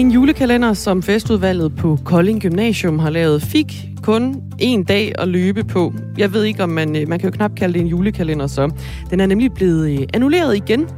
[0.00, 5.64] En julekalender, som festudvalget på Kolding Gymnasium har lavet, fik kun en dag at løbe
[5.64, 5.92] på.
[6.18, 8.70] Jeg ved ikke, om man, øh, man kan jo knap kalde det en julekalender så.
[9.10, 10.88] Den er nemlig blevet øh, annulleret igen,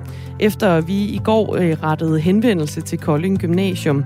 [0.40, 4.04] efter vi i går øh, rettede henvendelse til Kolding Gymnasium.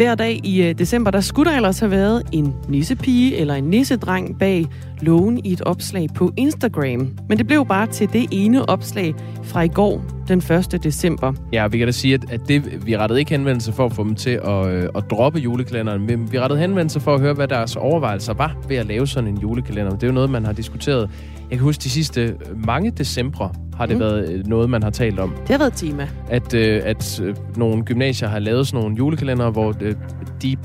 [0.00, 3.64] Hver dag i øh, december, der skulle der ellers have været en nissepige eller en
[3.64, 4.66] nissedreng bag
[5.00, 7.18] lågen i et opslag på Instagram.
[7.28, 10.80] Men det blev bare til det ene opslag fra i går, den 1.
[10.82, 11.32] december.
[11.52, 14.14] Ja, vi kan da sige, at, det, vi rettede ikke henvendelse for at få dem
[14.14, 17.76] til at, øh, at droppe julekalenderen, men vi rettede henvendelse for at høre, hvad deres
[17.76, 19.92] overvejelser var ved at lave sådan en julekalender.
[19.92, 21.10] Det er jo noget, man har diskuteret.
[21.50, 22.36] Jeg kan huske, de sidste
[22.66, 24.00] mange december har det mm.
[24.00, 25.34] været øh, noget, man har talt om.
[25.40, 26.08] Det har været tema.
[26.28, 29.94] At, øh, at øh, nogle gymnasier har lavet sådan nogle julekalender, hvor øh,
[30.42, 30.56] de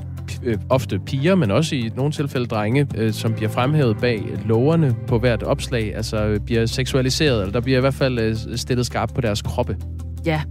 [0.42, 4.94] øh, ofte piger, men også i nogle tilfælde drenge, øh, som bliver fremhævet bag loverne
[5.06, 8.86] på hvert opslag, altså øh, bliver seksualiseret, eller der bliver i hvert fald øh, stillet
[8.86, 9.76] skarpt på deres kroppe.
[10.26, 10.42] Ja,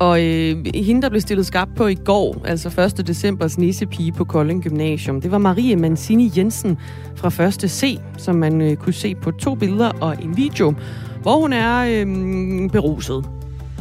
[0.00, 3.06] og øh, hende, der blev stillet skab på i går, altså 1.
[3.06, 6.78] decembers nissepige på Kolding Gymnasium, det var Marie Mancini Jensen
[7.16, 7.70] fra 1.
[7.70, 10.74] C, som man øh, kunne se på to billeder og en video,
[11.22, 13.24] hvor hun er øh, beruset.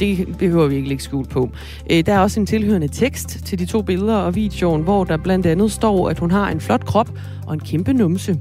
[0.02, 1.50] Det behøver vi ikke lægge skjul på.
[1.92, 5.18] Øh, der er også en tilhørende tekst til de to billeder og videoen, hvor der
[5.18, 7.10] blandt andet står, at hun har en flot krop
[7.48, 8.38] og en kæmpe numse.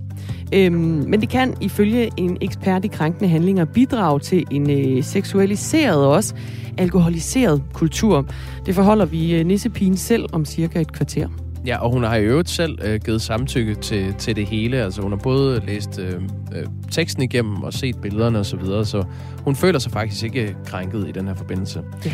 [0.55, 6.05] Øhm, men det kan ifølge en ekspert i krænkende handlinger bidrage til en øh, seksualiseret
[6.05, 6.35] og også
[6.79, 8.27] alkoholiseret kultur.
[8.67, 11.29] Det forholder vi øh, Nissepigen selv om cirka et kvarter.
[11.67, 14.77] Ja, og hun har i øvrigt selv øh, givet samtykke til, til det hele.
[14.77, 16.23] Altså hun har både læst øh,
[16.55, 19.05] øh, teksten igennem og set billederne osv., så, videre, så
[19.45, 21.83] hun føler sig faktisk ikke krænket i den her forbindelse.
[22.05, 22.13] Ja.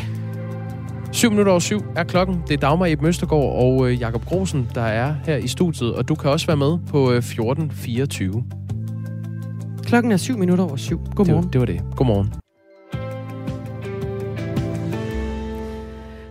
[1.12, 2.42] 7 minutter over syv er klokken.
[2.48, 6.08] Det er Dagmar Eb Møstergaard og øh, Jakob Grosen, der er her i studiet, og
[6.08, 8.42] du kan også være med på øh, 14.24.
[9.82, 11.00] Klokken er 7 minutter over syv.
[11.14, 11.44] Godmorgen.
[11.44, 11.82] Det, det var det.
[11.96, 12.45] Godmorgen.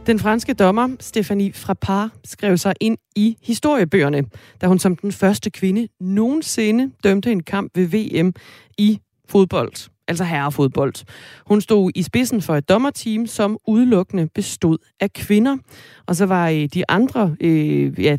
[0.07, 4.23] Den franske dommer Stephanie Frappard skrev sig ind i historiebøgerne,
[4.61, 8.33] da hun som den første kvinde nogensinde dømte en kamp ved VM
[8.77, 8.99] i
[9.29, 10.93] fodbold, altså herrefodbold.
[11.47, 15.57] Hun stod i spidsen for et dommerteam, som udelukkende bestod af kvinder.
[16.05, 18.17] Og så var øh, de andre, øh, ja,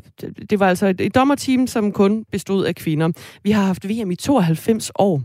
[0.50, 3.08] det var altså et, et dommerteam, som kun bestod af kvinder.
[3.42, 5.22] Vi har haft VM i 92 år,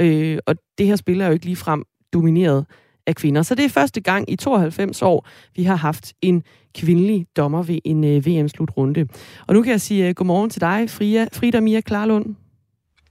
[0.00, 2.66] øh, og det her spil er jo ikke lige frem domineret
[3.06, 3.42] af kvinder.
[3.42, 6.42] Så det er første gang i 92 år, vi har haft en
[6.74, 9.06] kvindelig dommer ved en uh, VM-slutrunde.
[9.46, 12.34] Og nu kan jeg sige uh, godmorgen til dig, Frida, Frida Mia Klarlund.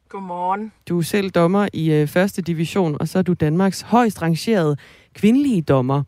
[0.10, 0.72] Godmorgen.
[0.90, 4.78] Du er selv dommer i uh, første division, og så er du Danmarks højst rangerede
[5.14, 6.04] kvindelige dommer.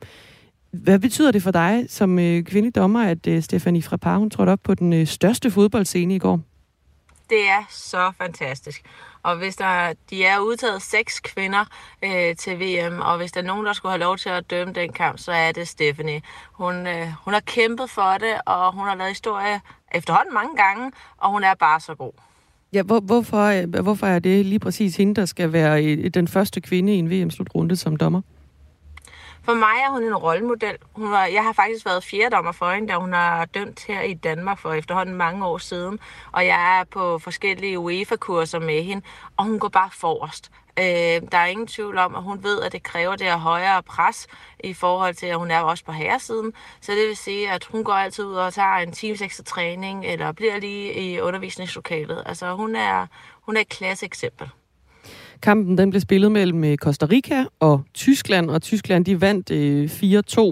[0.72, 4.50] Hvad betyder det for dig som uh, kvindelig dommer, at uh, Stefanie Frappard hun trådte
[4.50, 6.40] op på den uh, største fodboldscene i går?
[7.32, 8.82] Det er så fantastisk.
[9.24, 11.66] Og hvis der, de er udtaget seks kvinder
[12.04, 14.74] øh, til VM, og hvis der er nogen, der skulle have lov til at dømme
[14.74, 16.22] den kamp, så er det Stephanie.
[16.52, 19.62] Hun, øh, hun har kæmpet for det, og hun har lavet historie
[19.92, 22.12] efterhånden mange gange, og hun er bare så god.
[22.74, 26.28] Ja, hvor, hvorfor, øh, hvorfor er det lige præcis hende, der skal være øh, den
[26.28, 28.22] første kvinde i en VM-slutrunde som dommer?
[29.44, 30.78] For mig er hun en rollemodel.
[30.94, 34.14] Hun var, jeg har faktisk været fjerdommer for hende, da hun har dømt her i
[34.14, 36.00] Danmark for efterhånden mange år siden.
[36.32, 39.06] Og jeg er på forskellige UEFA-kurser med hende,
[39.38, 40.52] og hun går bare forrest.
[40.80, 40.86] Øh,
[41.32, 44.28] der er ingen tvivl om, at hun ved, at det kræver det her højere pres
[44.64, 46.54] i forhold til, at hun er også på herresiden.
[46.82, 50.06] Så det vil sige, at hun går altid ud og tager en times ekstra træning,
[50.06, 52.24] eller bliver lige i undervisningslokalet.
[52.26, 53.08] Altså hun er,
[53.42, 54.50] hun er et klasse eksempel.
[55.42, 59.90] Kampen den blev spillet mellem øh, Costa Rica og Tyskland, og Tyskland de vandt øh,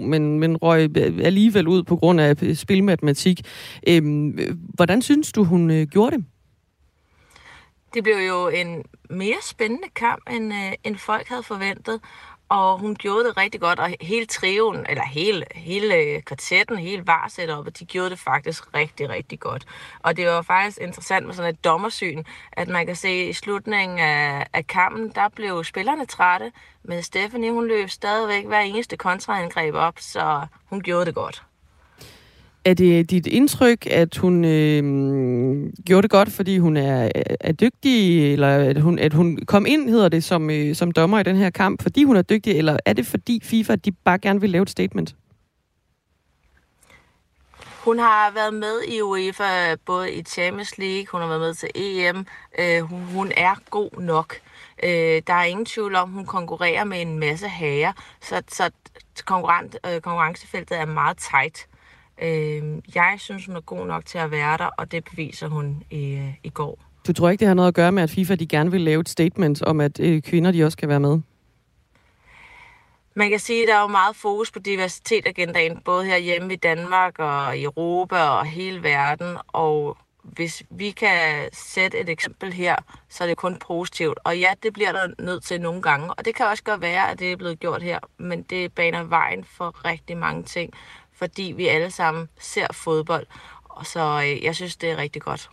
[0.00, 3.40] men, men røg øh, alligevel ud på grund af øh, spilmatematik.
[3.88, 4.38] Øhm,
[4.74, 6.24] hvordan synes du, hun øh, gjorde det?
[7.94, 12.00] Det blev jo en mere spændende kamp, end, øh, end folk havde forventet
[12.50, 17.06] og hun gjorde det rigtig godt, og hele triven, eller hele, hele øh, kvartetten, hele
[17.06, 19.66] varsættet, de gjorde det faktisk rigtig, rigtig godt.
[20.00, 23.98] Og det var faktisk interessant med sådan et dommersyn, at man kan se i slutningen
[23.98, 26.52] af, af kampen, der blev spillerne trætte,
[26.82, 31.42] men Stephanie, hun løb stadigvæk hver eneste kontraangreb op, så hun gjorde det godt.
[32.70, 34.82] Er det dit indtryk, at hun øh,
[35.86, 39.88] gjorde det godt, fordi hun er, er dygtig, eller at hun, at hun kom ind,
[39.88, 42.76] hedder det, som, øh, som dommer i den her kamp, fordi hun er dygtig, eller
[42.86, 45.14] er det fordi FIFA, de bare gerne vil lave et statement?
[47.84, 51.70] Hun har været med i UEFA, både i Champions League, hun har været med til
[51.74, 52.26] EM.
[52.58, 54.34] Øh, hun, hun er god nok.
[54.82, 58.70] Øh, der er ingen tvivl om, hun konkurrerer med en masse hager, så, så
[59.24, 61.69] konkurrent, øh, konkurrencefeltet er meget tight.
[62.22, 62.62] Øh,
[62.94, 66.12] jeg synes, hun er god nok til at være der, og det beviser hun i,
[66.12, 66.78] øh, i går.
[67.06, 69.00] Du tror ikke, det har noget at gøre med, at FIFA de gerne vil lave
[69.00, 71.20] et statement om, at øh, kvinder de også kan være med?
[73.14, 76.56] man kan sige, at der er jo meget fokus på diversitetsagendaen, både her hjemme i
[76.56, 79.36] Danmark og i Europa og hele verden.
[79.46, 82.76] Og hvis vi kan sætte et eksempel her,
[83.08, 84.18] så er det kun positivt.
[84.24, 86.14] Og ja, det bliver der nødt til nogle gange.
[86.14, 87.98] Og det kan også godt være, at det er blevet gjort her.
[88.18, 90.72] Men det baner vejen for rigtig mange ting,
[91.20, 93.26] fordi vi alle sammen ser fodbold.
[93.64, 95.50] Og så øh, jeg synes, det er rigtig godt.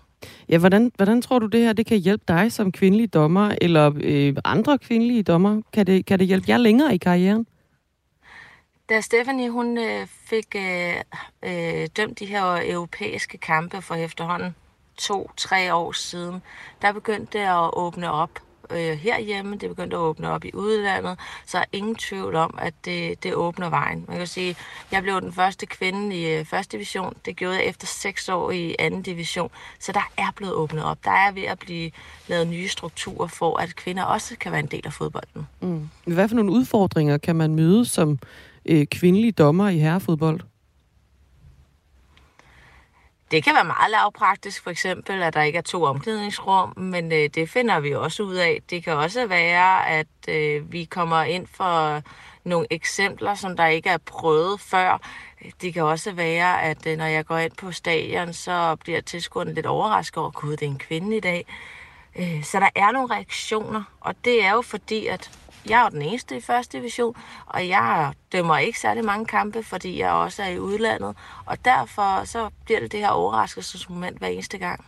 [0.49, 3.91] Ja, hvordan, hvordan tror du det her det kan hjælpe dig som kvindelig dommer, eller
[4.03, 5.61] øh, andre kvindelige dommer?
[5.73, 7.47] Kan det, kan det hjælpe jer længere i karrieren?
[8.89, 10.95] Da Stephanie hun øh, fik øh,
[11.43, 14.55] øh, dømt de her europæiske kampe for efterhånden
[14.97, 16.41] to-tre år siden,
[16.81, 18.29] der begyndte det at åbne op
[18.71, 22.73] øh, herhjemme, det begyndte at åbne op i udlandet, så er ingen tvivl om, at
[22.85, 24.05] det, det åbner vejen.
[24.07, 24.55] Man kan sige,
[24.91, 28.51] jeg blev den første kvinde i øh, første division, det gjorde jeg efter seks år
[28.51, 29.49] i anden division,
[29.79, 30.97] så der er blevet åbnet op.
[31.03, 31.91] Der er ved at blive
[32.27, 35.47] lavet nye strukturer for, at kvinder også kan være en del af fodbolden.
[35.61, 35.89] Mm.
[36.05, 38.19] Hvad for nogle udfordringer kan man møde som
[38.65, 40.39] øh, kvindelige dommer i herrefodbold?
[43.31, 47.29] Det kan være meget lavpraktisk, for eksempel, at der ikke er to omklædningsrum, men øh,
[47.35, 48.61] det finder vi også ud af.
[48.69, 52.01] Det kan også være, at øh, vi kommer ind for
[52.43, 55.01] nogle eksempler, som der ikke er prøvet før.
[55.61, 59.53] Det kan også være, at øh, når jeg går ind på stadion, så bliver tilskuerne
[59.53, 61.45] lidt overrasket over, gud, det er en kvinde i dag.
[62.15, 65.31] Øh, så der er nogle reaktioner, og det er jo fordi, at
[65.69, 67.15] jeg er den eneste i første division,
[67.45, 71.15] og jeg dømmer ikke særlig mange kampe, fordi jeg også er i udlandet.
[71.45, 74.85] Og derfor så bliver det det her overraskelsesmoment hver eneste gang.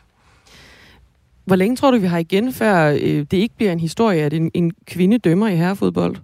[1.45, 4.33] Hvor længe tror du, vi har igen, før øh, det ikke bliver en historie, at
[4.33, 6.15] en, en kvinde dømmer i herrefodbold?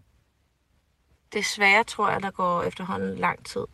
[1.34, 3.66] Desværre tror jeg, der går efterhånden lang tid.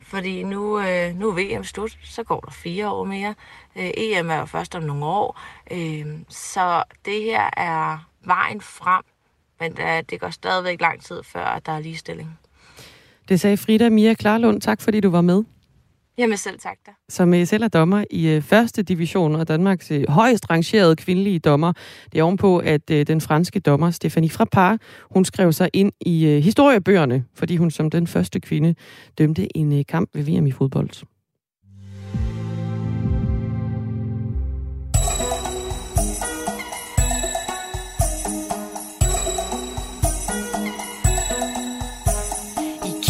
[0.00, 3.34] Fordi nu, øh, nu er VM slut, så går der fire år mere.
[3.76, 5.40] Øh, EM er jo først om nogle år.
[5.70, 9.02] Øh, så det her er vejen frem
[9.60, 12.38] men uh, det går stadigvæk lang tid, før der er ligestilling.
[13.28, 14.60] Det sagde Frida Mia Klarlund.
[14.60, 15.42] Tak fordi du var med.
[16.18, 16.90] Jamen selv tak da.
[17.08, 21.72] Som uh, selv er dommer i uh, første division og Danmarks højst rangerede kvindelige dommer.
[22.12, 24.78] Det er ovenpå, at den franske dommer Stephanie Frappard,
[25.10, 28.74] hun skrev sig ind i historiebøgerne, fordi hun som den første kvinde
[29.18, 31.15] dømte en kamp ved VM i fodbold.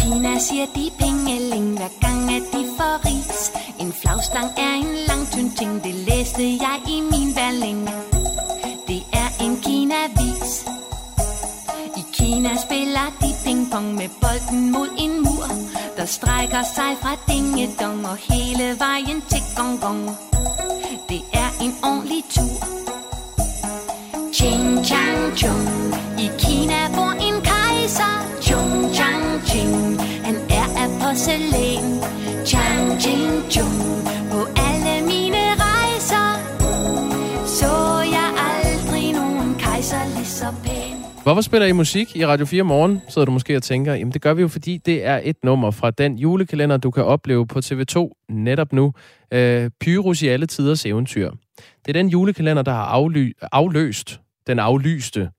[0.07, 3.51] Kina siger de pengeling hver gang, at de får ris.
[3.79, 7.89] En flagstang er en lang tynd ting, det læste jeg i min balling.
[8.87, 10.65] Det er en Kina-vis.
[11.97, 15.47] I Kina spiller de pingpong med bolden mod en mur,
[15.97, 20.09] der strækker sig fra dingedong og hele vejen til gong gong.
[21.09, 22.57] Det er en ordentlig tur.
[24.33, 25.67] Ching chang chung.
[26.19, 27.36] I Kina hvor en
[31.17, 31.85] porcelæn
[32.45, 33.77] Chang Ching Chung
[34.31, 36.27] På alle mine rejser
[37.45, 37.71] Så
[38.11, 43.01] jeg aldrig nogen kejser lige så pæn Hvorfor spiller I musik i Radio 4 morgen?
[43.09, 45.71] Sidder du måske og tænker, jamen det gør vi jo, fordi det er et nummer
[45.71, 48.93] fra den julekalender, du kan opleve på TV2 netop nu.
[49.33, 51.31] Øh, Pyrus i alle tiders eventyr.
[51.57, 55.29] Det er den julekalender, der har afly- afløst den aflyste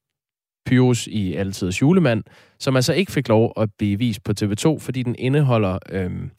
[0.68, 2.24] Pyrus i Altidets julemand,
[2.58, 6.30] som altså ikke fik lov at blive vist på TV2, fordi den indeholder øhm,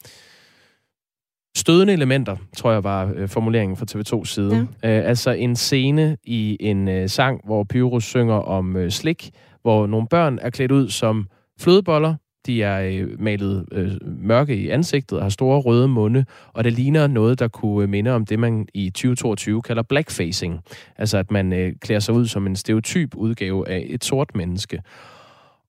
[1.56, 4.68] stødende elementer, tror jeg var øh, formuleringen fra TV2's side.
[4.82, 4.98] Ja.
[4.98, 9.30] Øh, altså en scene i en øh, sang, hvor Pyrus synger om øh, slik,
[9.62, 11.26] hvor nogle børn er klædt ud som
[11.60, 12.14] flødeboller,
[12.50, 16.72] de er øh, malet øh, mørke i ansigtet og har store røde munde, og det
[16.72, 20.60] ligner noget, der kunne øh, minde om det, man i 2022 kalder blackfacing.
[20.96, 24.82] Altså at man øh, klæder sig ud som en stereotyp udgave af et sort menneske.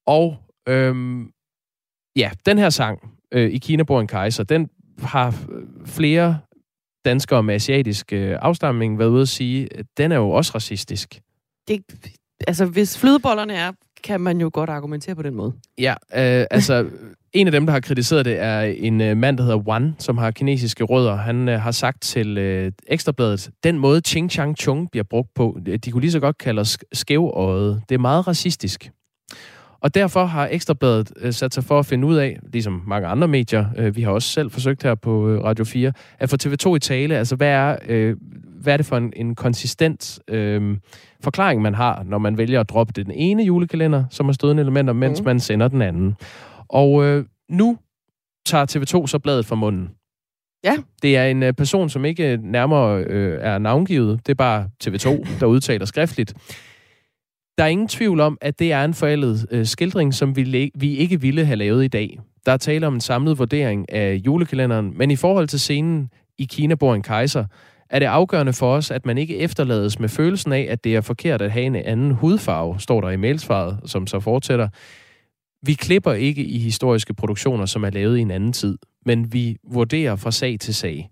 [0.06, 1.32] Og øhm,
[2.16, 4.70] ja, den her sang, øh, I Kina bor en kejser, den
[5.00, 6.40] har øh, flere
[7.06, 11.22] danskere med asiatisk øh, afstamning været ude at sige, at den er jo også racistisk.
[11.68, 11.84] Det,
[12.48, 13.72] altså, hvis flødebollerne er
[14.04, 15.54] kan man jo godt argumentere på den måde.
[15.78, 16.86] Ja, øh, altså
[17.34, 20.18] en af dem, der har kritiseret det, er en øh, mand, der hedder Wan, som
[20.18, 21.16] har kinesiske rødder.
[21.16, 25.58] Han øh, har sagt til øh, Ekstrabladet, den måde Ching Chang Chung bliver brugt på,
[25.68, 27.82] øh, de kunne lige så godt kalde os skævøjet.
[27.90, 28.92] Det er meget racistisk.
[29.82, 33.28] Og derfor har Ekstrabladet øh, sat sig for at finde ud af, ligesom mange andre
[33.28, 36.76] medier, øh, vi har også selv forsøgt her på øh, Radio 4, at få TV2
[36.76, 38.16] i tale, altså hvad er, øh,
[38.62, 40.78] hvad er det for en, en konsistent øh,
[41.24, 44.94] forklaring, man har, når man vælger at droppe den ene julekalender, som er stødende elementer,
[44.94, 45.26] mens mm.
[45.26, 46.16] man sender den anden.
[46.70, 47.78] Og øh, nu
[48.46, 49.90] tager TV2 så bladet fra munden.
[50.64, 50.74] Ja.
[51.02, 54.20] Det er en person, som ikke nærmere øh, er navngivet.
[54.26, 56.34] Det er bare TV2, der udtaler skriftligt.
[57.58, 60.96] Der er ingen tvivl om, at det er en forældet øh, skildring, som vi, vi
[60.96, 62.20] ikke ville have lavet i dag.
[62.46, 66.46] Der er tale om en samlet vurdering af julekalenderen, men i forhold til scenen i
[66.46, 67.46] Kina bor en kejser,
[67.90, 71.02] er det afgørende for os, at man ikke efterlades med følelsen af, at det er
[71.02, 74.70] forkert at have en anden hudfarve, står der i mailsvaret, som så fortsætter.
[75.66, 79.58] Vi klipper ikke i historiske produktioner, som er lavet i en anden tid, men vi
[79.64, 81.10] vurderer fra sag til sag.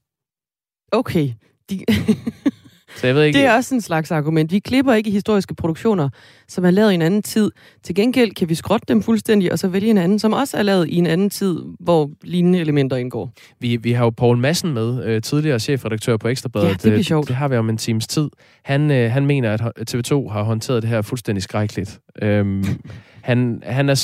[0.91, 1.29] Okay.
[1.69, 1.79] De...
[2.95, 3.39] Så jeg ved ikke...
[3.39, 4.51] Det er også en slags argument.
[4.51, 6.09] Vi klipper ikke i historiske produktioner,
[6.47, 7.51] som er lavet i en anden tid.
[7.83, 10.63] Til gengæld kan vi skrotte dem fuldstændig, og så vælge en anden, som også er
[10.63, 13.31] lavet i en anden tid, hvor lignende elementer indgår.
[13.59, 16.67] Vi, vi har jo Paul Madsen med, øh, tidligere chefredaktør på Ekstrabladet.
[16.67, 17.27] Ja, det bliver sjovt.
[17.27, 18.29] Det har vi om en times tid.
[18.63, 21.99] Han, øh, han mener, at TV2 har håndteret det her fuldstændig skrækkeligt.
[22.21, 22.63] Øhm,
[23.29, 23.95] han, han er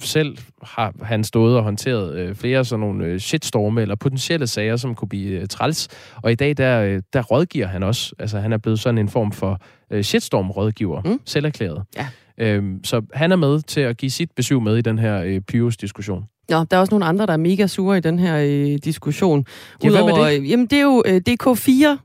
[0.00, 4.76] selv har han stået og håndteret øh, flere sådan nogle øh, shitstorme eller potentielle sager,
[4.76, 5.88] som kunne blive øh, træls.
[6.22, 8.14] Og i dag, der, øh, der rådgiver han også.
[8.18, 9.60] Altså, han er blevet sådan en form for
[9.90, 11.20] øh, shitstorm-rådgiver, mm.
[11.24, 11.82] selv erklæret.
[11.96, 12.06] Ja.
[12.38, 15.40] Øhm, så han er med til at give sit besøg med i den her øh,
[15.40, 16.24] Pyrus-diskussion.
[16.50, 19.46] Ja, der er også nogle andre, der er mega sure i den her øh, diskussion.
[19.84, 20.40] Ja, hvem er det?
[20.40, 21.96] Øh, jamen, det er jo øh, DK4,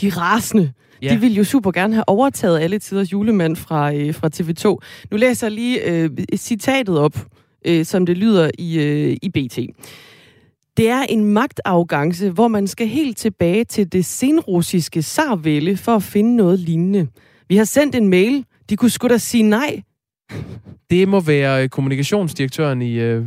[0.00, 0.72] de rasende.
[1.02, 1.14] Ja.
[1.14, 4.78] De vil jo super gerne have overtaget alle tiders julemand fra, øh, fra TV2.
[5.10, 7.26] Nu læser jeg lige øh, citatet op,
[7.66, 9.58] øh, som det lyder i, øh, i BT.
[10.76, 16.02] Det er en magtafgangse, hvor man skal helt tilbage til det senrussiske sarvælde for at
[16.02, 17.06] finde noget lignende.
[17.48, 18.44] Vi har sendt en mail.
[18.70, 19.82] De kunne sgu da sige nej.
[20.90, 23.24] Det må være øh, kommunikationsdirektøren i, øh,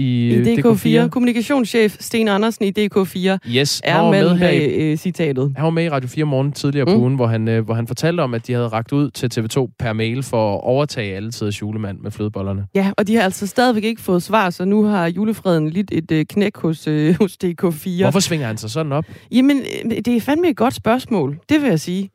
[0.00, 1.04] i, I DK4.
[1.04, 1.08] DK4.
[1.08, 5.52] Kommunikationschef Sten Andersen i DK4 yes, er med, med bag øh, citatet.
[5.56, 6.92] Han var med i Radio 4 morgen tidligere mm.
[6.92, 9.30] på ugen, hvor han, øh, hvor han fortalte om, at de havde ragt ud til
[9.34, 12.66] TV2 per mail for at overtage alle tiders julemand med flødebollerne.
[12.74, 16.10] Ja, og de har altså stadigvæk ikke fået svar, så nu har julefreden lidt et
[16.10, 18.02] øh, knæk hos, øh, hos DK4.
[18.02, 19.04] Hvorfor svinger han sig sådan op?
[19.32, 22.10] Jamen, øh, det er fandme et godt spørgsmål, det vil jeg sige.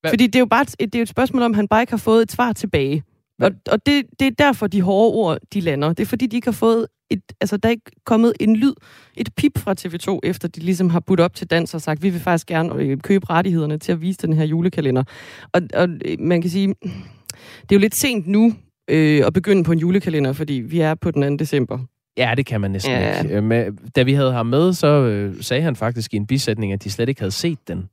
[0.00, 0.10] Hvad?
[0.10, 1.98] Fordi det er jo bare et, det er et spørgsmål om, han bare ikke har
[1.98, 3.02] fået et svar tilbage.
[3.42, 5.88] Og, og det, det er derfor, de hårde ord, de lander.
[5.88, 7.22] Det er fordi, de ikke har fået et...
[7.40, 8.74] Altså, der er ikke kommet en lyd,
[9.16, 12.10] et pip fra TV2, efter de ligesom har budt op til dans og sagt, vi
[12.10, 15.04] vil faktisk gerne øh, købe rettighederne til at vise den her julekalender.
[15.52, 16.74] Og, og øh, man kan sige,
[17.62, 18.54] det er jo lidt sent nu
[18.90, 21.42] øh, at begynde på en julekalender, fordi vi er på den 2.
[21.42, 21.78] december.
[22.16, 23.22] Ja, det kan man næsten ja.
[23.22, 23.36] ikke.
[23.36, 26.72] Øh, men, da vi havde ham med, så øh, sagde han faktisk i en bisætning,
[26.72, 27.88] at de slet ikke havde set den.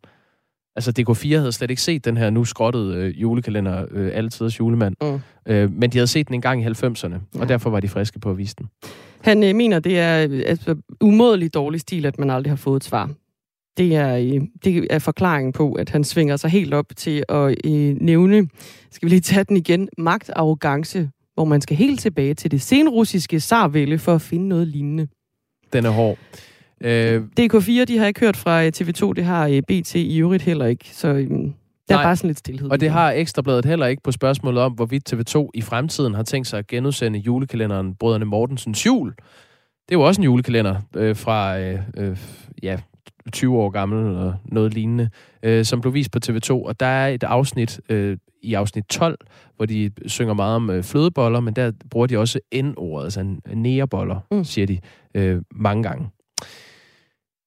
[0.75, 4.95] Altså, DK4 havde slet ikke set den her nu skrottede øh, julekalender, øh, Altiders julemand.
[5.01, 5.19] Mm.
[5.45, 7.39] Øh, men de havde set den en gang i 90'erne, ja.
[7.39, 8.69] og derfor var de friske på at vise den.
[9.21, 12.79] Han øh, mener, det er øh, altså, umådeligt dårlig stil, at man aldrig har fået
[12.79, 13.09] et svar.
[13.77, 17.55] Det er, øh, det er forklaringen på, at han svinger sig helt op til at
[17.65, 18.47] øh, nævne,
[18.91, 23.39] skal vi lige tage den igen, magtarrogance, hvor man skal helt tilbage til det senrussiske
[23.39, 25.07] sarvælde for at finde noget lignende.
[25.73, 26.17] Den er hård.
[26.83, 30.43] Øh, DK4, de har ikke hørt fra øh, TV2, det har øh, BT i øvrigt
[30.43, 31.53] heller ikke, så øhm,
[31.91, 32.71] der Nej, er bare sådan lidt stillhed.
[32.71, 36.47] Og det har Ekstrabladet heller ikke på spørgsmålet om, hvorvidt TV2 i fremtiden har tænkt
[36.47, 39.09] sig at genudsende julekalenderen Brødrene Mortensens Jul.
[39.89, 42.17] Det er jo også en julekalender øh, fra øh, øh,
[42.63, 42.77] ja,
[43.33, 45.09] 20 år gammel eller noget lignende,
[45.43, 46.51] øh, som blev vist på TV2.
[46.51, 49.17] Og der er et afsnit øh, i afsnit 12,
[49.55, 54.19] hvor de synger meget om øh, flødeboller, men der bruger de også N-ordet, altså næreboller,
[54.31, 54.43] mm.
[54.43, 54.79] siger de
[55.15, 56.09] øh, mange gange.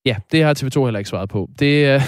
[0.05, 1.51] Ja, det har TV2 heller ikke svaret på.
[1.59, 2.01] Det, øh,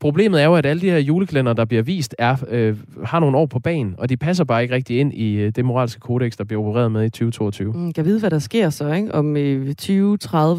[0.00, 3.36] problemet er jo, at alle de her julekalender, der bliver vist, er, øh, har nogle
[3.36, 6.36] år på banen, og de passer bare ikke rigtig ind i øh, det moralske kodex,
[6.36, 7.72] der bliver opereret med i 2022.
[7.72, 9.14] Mm, kan vide, hvad der sker så ikke?
[9.14, 9.84] om øh, 20-30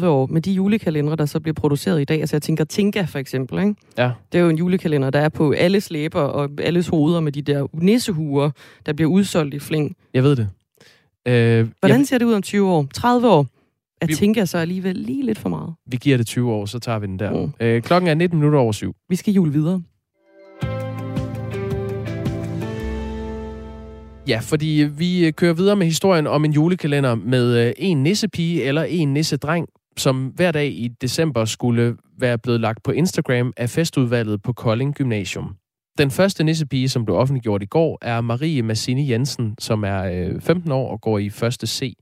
[0.06, 2.20] år med de julekalendere, der så bliver produceret i dag.
[2.20, 3.58] Altså jeg tænker Tinka for eksempel.
[3.58, 3.74] Ikke?
[3.98, 4.10] Ja.
[4.32, 7.42] Det er jo en julekalender, der er på alles læber og alles hoveder med de
[7.42, 8.50] der nissehuer,
[8.86, 9.96] der bliver udsolgt i fling.
[10.14, 10.48] Jeg ved det.
[11.26, 12.06] Øh, Hvordan jeg...
[12.06, 12.86] ser det ud om 20 år?
[12.94, 13.46] 30 år?
[14.00, 15.74] Jeg vi, tænker så alligevel lige lidt for meget.
[15.86, 17.46] Vi giver det 20 år, så tager vi den der.
[17.46, 17.52] Mm.
[17.60, 18.94] Øh, klokken er 19 minutter over syv.
[19.08, 19.82] Vi skal jule videre.
[24.28, 28.82] Ja, fordi vi kører videre med historien om en julekalender med øh, en nissepige eller
[28.82, 34.42] en nissedreng, som hver dag i december skulle være blevet lagt på Instagram af festudvalget
[34.42, 35.56] på Kolding Gymnasium.
[35.98, 40.70] Den første nissepige, som blev offentliggjort i går, er Marie Massini Jensen, som er 15
[40.70, 41.92] øh, år og går i første C.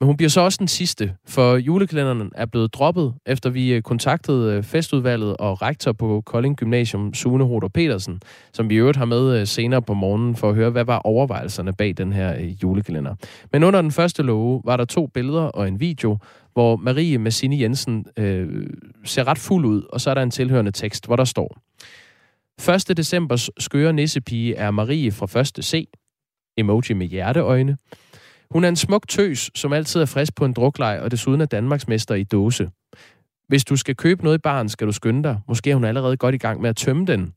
[0.00, 3.82] Men hun bliver så også den sidste, for julekalenderen er blevet droppet, efter vi øh,
[3.82, 8.20] kontaktede øh, festudvalget og rektor på Kolding Gymnasium, Sune Hoder Petersen,
[8.52, 10.98] som vi i øvrigt har med øh, senere på morgenen for at høre, hvad var
[10.98, 13.14] overvejelserne bag den her julekalender.
[13.52, 16.18] Men under den første love var der to billeder og en video,
[16.52, 18.66] hvor Marie Massini Jensen øh,
[19.04, 21.56] ser ret fuld ud, og så er der en tilhørende tekst, hvor der står
[22.90, 22.96] 1.
[22.96, 25.64] decembers skøre nissepige er Marie fra 1.
[25.64, 25.88] C,
[26.56, 27.76] emoji med hjerteøjne,
[28.50, 31.46] hun er en smuk tøs, som altid er frisk på en druklej, og desuden er
[31.46, 32.70] Danmarks mester i dåse.
[33.48, 35.40] Hvis du skal købe noget i baren, skal du skynde dig.
[35.48, 37.32] Måske er hun allerede godt i gang med at tømme den.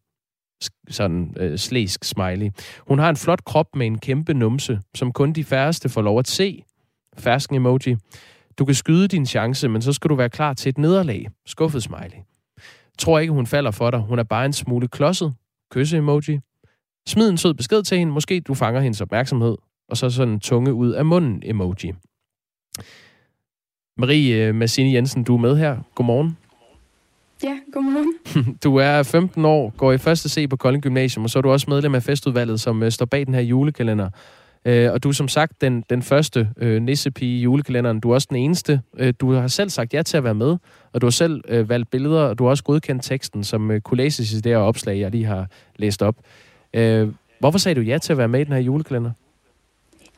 [0.90, 2.50] sådan øh, slæsk smiley.
[2.88, 6.20] Hun har en flot krop med en kæmpe numse, som kun de færreste får lov
[6.20, 6.64] at se.
[7.18, 7.96] Fersken emoji.
[8.60, 11.28] Du kan skyde din chance, men så skal du være klar til et nederlag.
[11.46, 12.18] Skuffet smiley.
[12.98, 14.00] Tror ikke, hun falder for dig.
[14.00, 15.34] Hun er bare en smule klodset.
[15.72, 16.40] Kysse emoji.
[17.08, 18.14] Smid en sød besked til hende.
[18.14, 19.56] Måske du fanger hendes opmærksomhed.
[19.90, 21.94] Og så sådan en tunge ud af munden emoji.
[23.98, 25.78] Marie øh, Massini Jensen, du er med her.
[25.96, 26.38] Godmorgen.
[27.44, 28.58] Ja, godmorgen.
[28.64, 31.52] Du er 15 år, går i første C på Kolding Gymnasium, og så er du
[31.52, 34.10] også medlem af festudvalget, som øh, står bag den her julekalender.
[34.66, 38.00] Øh, og du er som sagt den, den første øh, nissepige i julekalenderen.
[38.00, 38.82] Du er også den eneste.
[39.20, 40.58] Du har selv sagt ja til at være med,
[40.94, 43.82] og du har selv øh, valgt billeder, og du har også godkendt teksten, som øh,
[43.82, 46.16] kunne læses i det her opslag, jeg lige har læst op.
[46.74, 47.08] Øh,
[47.40, 49.12] hvorfor sagde du ja til at være med i den her julekalender?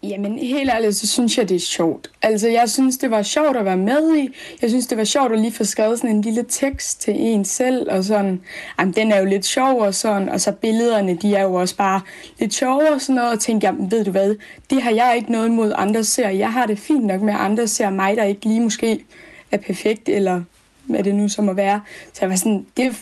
[0.03, 2.11] Jamen, helt ærligt, så synes jeg, det er sjovt.
[2.21, 4.29] Altså, jeg synes, det var sjovt at være med i.
[4.61, 7.45] Jeg synes, det var sjovt at lige få skrevet sådan en lille tekst til en
[7.45, 8.41] selv, og sådan,
[8.79, 11.75] jamen, den er jo lidt sjov og sådan, og så billederne, de er jo også
[11.75, 12.01] bare
[12.39, 14.35] lidt sjove og sådan noget, og tænkte, jamen, ved du hvad,
[14.69, 16.29] det har jeg ikke noget imod, andre ser.
[16.29, 19.05] Jeg har det fint nok med, at andre ser mig, der ikke lige måske
[19.51, 20.41] er perfekt, eller
[20.83, 21.81] hvad det nu som at være.
[22.13, 22.95] Så jeg var sådan, det,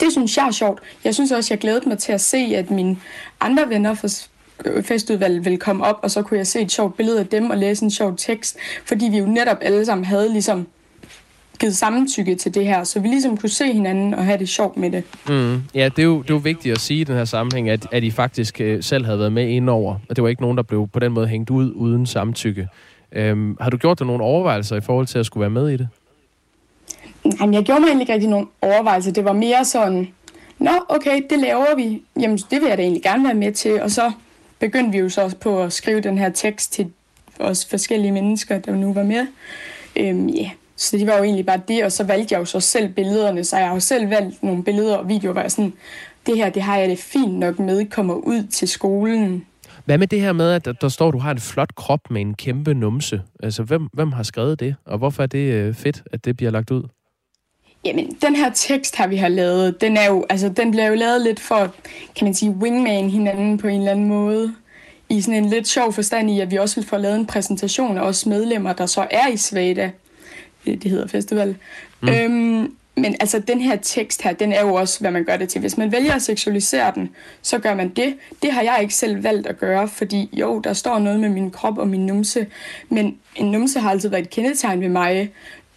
[0.00, 0.80] det synes jeg er sjovt.
[1.04, 2.96] Jeg synes også, jeg glædede mig til at se, at mine
[3.40, 4.08] andre venner for
[4.82, 7.58] festudvalg ville komme op, og så kunne jeg se et sjovt billede af dem og
[7.58, 10.66] læse en sjov tekst, fordi vi jo netop alle sammen havde ligesom
[11.58, 14.76] givet samtykke til det her, så vi ligesom kunne se hinanden og have det sjovt
[14.76, 15.04] med det.
[15.28, 15.62] Mm.
[15.74, 17.86] Ja, det er, jo, det er jo vigtigt at sige i den her sammenhæng, at,
[17.92, 20.62] at I faktisk øh, selv havde været med indover, og det var ikke nogen, der
[20.62, 22.68] blev på den måde hængt ud uden samtykke.
[23.12, 25.76] Øhm, har du gjort dig nogle overvejelser i forhold til at skulle være med i
[25.76, 25.88] det?
[27.24, 29.12] Nej, jeg gjorde mig egentlig ikke rigtig nogle overvejelser.
[29.12, 30.08] Det var mere sådan,
[30.58, 32.02] nå, okay, det laver vi.
[32.20, 33.82] Jamen, det vil jeg da egentlig gerne være med til.
[33.82, 34.12] Og så
[34.62, 36.90] begyndte vi jo så også på at skrive den her tekst til
[37.40, 39.26] os forskellige mennesker, der nu var med.
[39.96, 40.50] Øhm, yeah.
[40.76, 43.44] Så det var jo egentlig bare det, og så valgte jeg jo så selv billederne,
[43.44, 45.72] så jeg har jo selv valgt nogle billeder og videoer, hvor jeg sådan,
[46.26, 49.46] det her, det har jeg det fint nok med, kommer ud til skolen.
[49.84, 52.20] Hvad med det her med, at der står, at du har en flot krop med
[52.20, 53.22] en kæmpe numse?
[53.42, 56.52] Altså, hvem, hvem har skrevet det, og hvorfor er det øh, fedt, at det bliver
[56.52, 56.82] lagt ud?
[57.84, 60.94] Jamen, den her tekst her, vi har lavet, den, er jo, altså, den bliver jo
[60.94, 61.74] lavet lidt for,
[62.16, 64.54] kan man sige, wingman hinanden på en eller anden måde.
[65.08, 67.98] I sådan en lidt sjov forstand i, at vi også vil få lavet en præsentation
[67.98, 69.90] af os medlemmer, der så er i Svada.
[70.64, 71.56] Det, det hedder festival.
[72.00, 72.08] Mm.
[72.08, 75.48] Øhm, men altså, den her tekst her, den er jo også, hvad man gør det
[75.48, 75.60] til.
[75.60, 77.10] Hvis man vælger at seksualisere den,
[77.42, 78.14] så gør man det.
[78.42, 81.50] Det har jeg ikke selv valgt at gøre, fordi jo, der står noget med min
[81.50, 82.46] krop og min numse,
[82.88, 85.32] men en numse har altid været et kendetegn ved mig,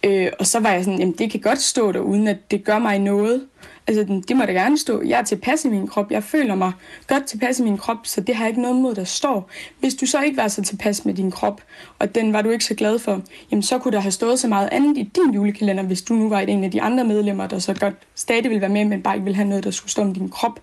[0.06, 2.64] Øh, og så var jeg sådan, jamen det kan godt stå der, uden at det
[2.64, 3.42] gør mig noget.
[3.86, 5.02] Altså, det må da gerne stå.
[5.02, 6.10] Jeg er tilpas i min krop.
[6.10, 6.72] Jeg føler mig
[7.06, 9.50] godt tilpas i min krop, så det har jeg ikke noget mod, der står.
[9.80, 11.62] Hvis du så ikke var så tilpas med din krop,
[11.98, 14.48] og den var du ikke så glad for, jamen så kunne der have stået så
[14.48, 17.58] meget andet i din julekalender, hvis du nu var en af de andre medlemmer, der
[17.58, 20.02] så godt stadig ville være med, men bare ikke ville have noget, der skulle stå
[20.02, 20.60] om din krop.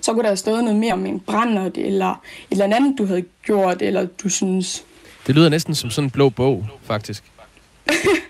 [0.00, 2.16] Så kunne der have stået noget mere om en brændert, eller et
[2.50, 4.84] eller andet, du havde gjort, eller du synes...
[5.26, 7.24] Det lyder næsten som sådan en blå bog, faktisk.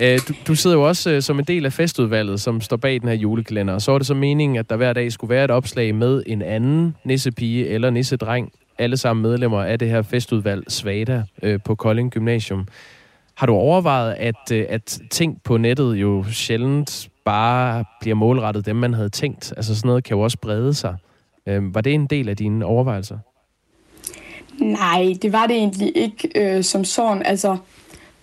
[0.00, 3.00] Øh, du, du sidder jo også øh, som en del af festudvalget, som står bag
[3.00, 3.74] den her julekalender.
[3.74, 6.22] Og så var det så meningen, at der hver dag skulle være et opslag med
[6.26, 8.52] en anden nissepige eller nissedreng.
[8.78, 12.68] Alle sammen medlemmer af det her festudvalg Svada øh, på Kolding Gymnasium.
[13.34, 18.76] Har du overvejet, at, øh, at ting på nettet jo sjældent bare bliver målrettet dem,
[18.76, 19.52] man havde tænkt?
[19.56, 20.96] Altså sådan noget kan jo også brede sig.
[21.46, 23.18] Øh, var det en del af dine overvejelser?
[24.60, 27.22] Nej, det var det egentlig ikke øh, som sådan.
[27.22, 27.56] Altså,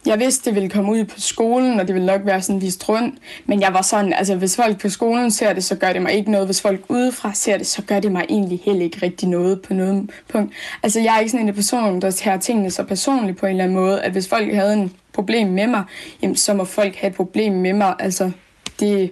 [0.06, 2.90] jeg vidste, det ville komme ud på skolen, og det ville nok være sådan vist
[2.90, 3.16] rundt.
[3.46, 6.14] Men jeg var sådan, altså hvis folk på skolen ser det, så gør det mig
[6.14, 6.48] ikke noget.
[6.48, 9.74] Hvis folk udefra ser det, så gør det mig egentlig heller ikke rigtig noget på
[9.74, 10.54] noget punkt.
[10.84, 13.64] Altså jeg er ikke sådan en person, der tager tingene så personligt på en eller
[13.64, 15.84] anden måde, at hvis folk havde en problem med mig,
[16.22, 17.96] jamen så må folk have et problem med mig.
[18.00, 18.32] Altså
[18.80, 19.12] det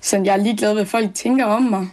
[0.00, 1.86] sådan, jeg er ligeglad, hvad folk tænker om mig.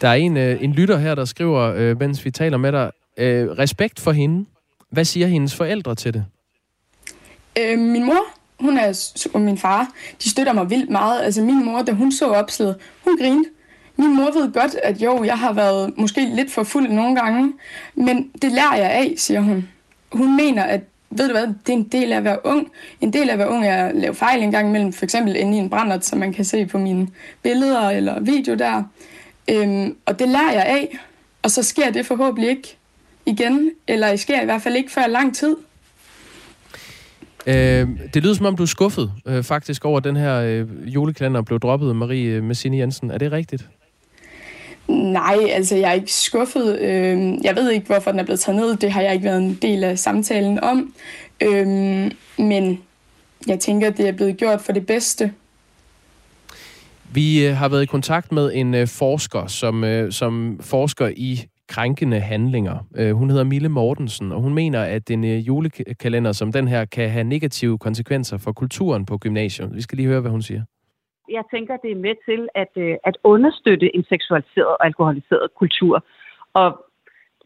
[0.00, 2.90] Der er en, øh, en lytter her, der skriver, øh, mens vi taler med dig,
[3.18, 4.46] øh, respekt for hende.
[4.92, 6.24] Hvad siger hendes forældre til det?
[7.58, 8.24] Øh, min mor,
[8.60, 9.92] hun er, og min far,
[10.24, 11.22] de støtter mig vildt meget.
[11.22, 13.48] Altså min mor, da hun så opslaget, hun grinede.
[13.96, 17.52] Min mor ved godt, at jo, jeg har været måske lidt for fuld nogle gange,
[17.94, 19.68] men det lærer jeg af, siger hun.
[20.12, 22.68] Hun mener, at ved du hvad, det er en del af at være ung.
[23.00, 25.36] En del af at være ung er at lave fejl en gang imellem, for eksempel
[25.36, 27.08] inde i en brændert, som man kan se på mine
[27.42, 28.82] billeder eller video der.
[29.50, 30.98] Øhm, og det lærer jeg af,
[31.42, 32.76] og så sker det forhåbentlig ikke
[33.26, 35.56] igen, eller det sker i hvert fald ikke før lang tid.
[37.46, 41.42] Øh, det lyder som om, du er skuffet øh, faktisk over den her øh, julekalender
[41.42, 43.10] blev droppet, Marie øh, Messini Jensen.
[43.10, 43.68] Er det rigtigt?
[44.88, 46.78] Nej, altså jeg er ikke skuffet.
[46.80, 48.76] Øh, jeg ved ikke, hvorfor den er blevet taget ned.
[48.76, 50.94] Det har jeg ikke været en del af samtalen om.
[51.40, 51.66] Øh,
[52.38, 52.80] men
[53.46, 55.32] jeg tænker, at det er blevet gjort for det bedste.
[57.12, 61.44] Vi øh, har været i kontakt med en øh, forsker, som, øh, som forsker i
[61.68, 62.76] krænkende handlinger.
[62.96, 66.84] Øh, hun hedder Mille Mortensen, og hun mener, at en øh, julekalender som den her
[66.84, 69.74] kan have negative konsekvenser for kulturen på gymnasiet.
[69.74, 70.62] Vi skal lige høre, hvad hun siger.
[71.28, 76.04] Jeg tænker, det er med til at, øh, at understøtte en seksualiseret og alkoholiseret kultur.
[76.54, 76.85] Og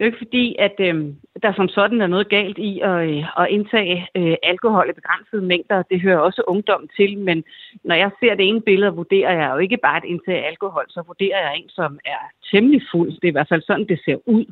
[0.00, 0.94] det er jo ikke fordi, at øh,
[1.42, 5.42] der som sådan er noget galt i at, øh, at indtage øh, alkohol i begrænsede
[5.42, 5.82] mængder.
[5.82, 7.44] Det hører også ungdom til, men
[7.84, 11.02] når jeg ser det ene billede, vurderer jeg jo ikke bare at indtage alkohol, så
[11.06, 13.12] vurderer jeg en, som er temmelig fuld.
[13.12, 14.44] Det er i hvert fald sådan, det ser ud.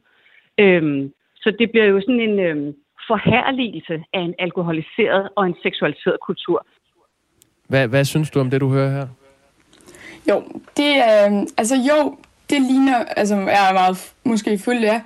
[0.58, 2.74] Øhm, så det bliver jo sådan en øh,
[3.06, 6.66] forhærligelse af en alkoholiseret og en seksualiseret kultur.
[7.68, 9.06] Hvad, hvad synes du om det, du hører her?
[10.28, 10.42] Jo,
[10.76, 12.16] det er, øh, altså jo,
[12.50, 15.00] det ligner, altså jeg er meget måske fuld af,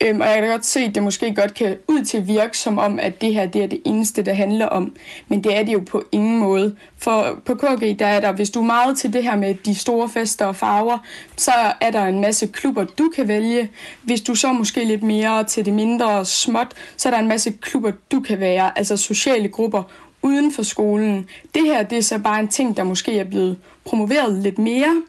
[0.00, 2.58] øhm, og jeg kan godt se, at det måske godt kan ud til at virke
[2.58, 4.96] som om, at det her det er det eneste, det handler om.
[5.28, 6.76] Men det er det jo på ingen måde.
[6.98, 9.74] For på KG, der er der, hvis du er meget til det her med de
[9.74, 10.98] store fester og farver,
[11.36, 13.70] så er der en masse klubber, du kan vælge.
[14.02, 17.28] Hvis du så måske lidt mere til det mindre og småt, så er der en
[17.28, 19.82] masse klubber, du kan være, altså sociale grupper
[20.22, 21.28] uden for skolen.
[21.54, 25.02] Det her, det er så bare en ting, der måske er blevet promoveret lidt mere,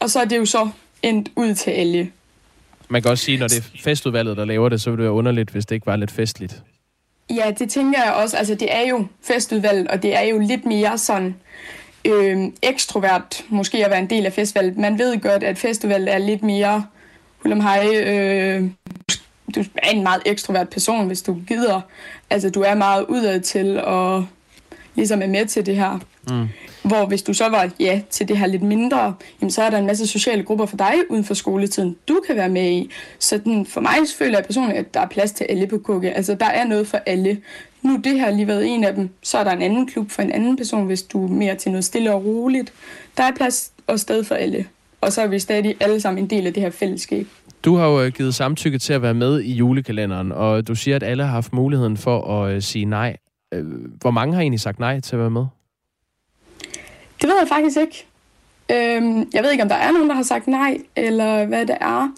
[0.00, 0.68] og så er det jo så
[1.04, 2.10] endt ud til alle.
[2.88, 5.12] Man kan også sige, når det er festudvalget, der laver det, så vil det være
[5.12, 6.62] underligt, hvis det ikke var lidt festligt.
[7.30, 8.36] Ja, det tænker jeg også.
[8.36, 11.34] Altså, det er jo festudvalget, og det er jo lidt mere sådan
[12.04, 14.76] øh, ekstrovert, måske at være en del af festivalet.
[14.76, 16.84] Man ved godt, at festivalet er lidt mere
[17.44, 18.62] hej, øh,
[19.54, 21.80] du er en meget ekstrovert person, hvis du gider.
[22.30, 24.26] Altså, du er meget udad til og
[24.94, 25.98] ligesom er med til det her.
[26.28, 26.48] Mm.
[26.84, 29.78] Hvor hvis du så var ja til det her lidt mindre, jamen så er der
[29.78, 32.90] en masse sociale grupper for dig uden for skoletiden, du kan være med i.
[33.18, 36.04] Så den, for mig føler jeg personligt, at der er plads til alle på KG.
[36.04, 37.38] Altså der er noget for alle.
[37.82, 40.22] Nu det her lige været en af dem, så er der en anden klub for
[40.22, 42.72] en anden person, hvis du er mere til noget stille og roligt.
[43.16, 44.66] Der er plads og sted for alle.
[45.00, 47.26] Og så er vi stadig alle sammen en del af det her fællesskab.
[47.64, 50.96] Du har jo øh, givet samtykke til at være med i julekalenderen, og du siger,
[50.96, 53.16] at alle har haft muligheden for at øh, sige nej.
[53.54, 53.64] Øh,
[54.00, 55.46] hvor mange har egentlig sagt nej til at være med?
[57.20, 58.06] Det ved jeg faktisk ikke.
[58.70, 61.76] Øhm, jeg ved ikke, om der er nogen, der har sagt nej, eller hvad det
[61.80, 62.08] er.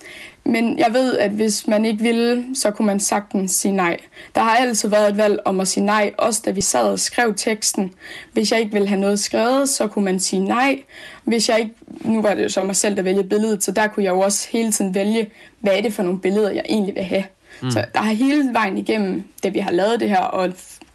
[0.45, 3.97] Men jeg ved, at hvis man ikke ville, så kunne man sagtens sige nej.
[4.35, 7.01] Der har altid været et valg om at sige nej, også da vi sad og
[7.01, 7.93] skrev teksten.
[8.33, 10.83] Hvis jeg ikke ville have noget skrevet, så kunne man sige nej.
[11.25, 13.87] Hvis jeg ikke, nu var det jo så mig selv, der vælge billedet, så der
[13.87, 15.31] kunne jeg jo også hele tiden vælge,
[15.61, 17.25] hvad er det for nogle billeder, jeg egentlig vil have.
[17.63, 17.71] Mm.
[17.71, 20.53] Så der har hele vejen igennem, da vi har lavet det her, og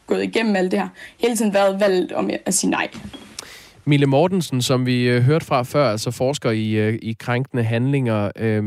[0.07, 0.87] gået igennem alt det her,
[1.17, 2.87] hele tiden været valgt om at sige nej.
[3.85, 8.31] Mille Mortensen, som vi øh, hørte fra før, altså forsker i, øh, i krænkende handlinger,
[8.39, 8.63] øh,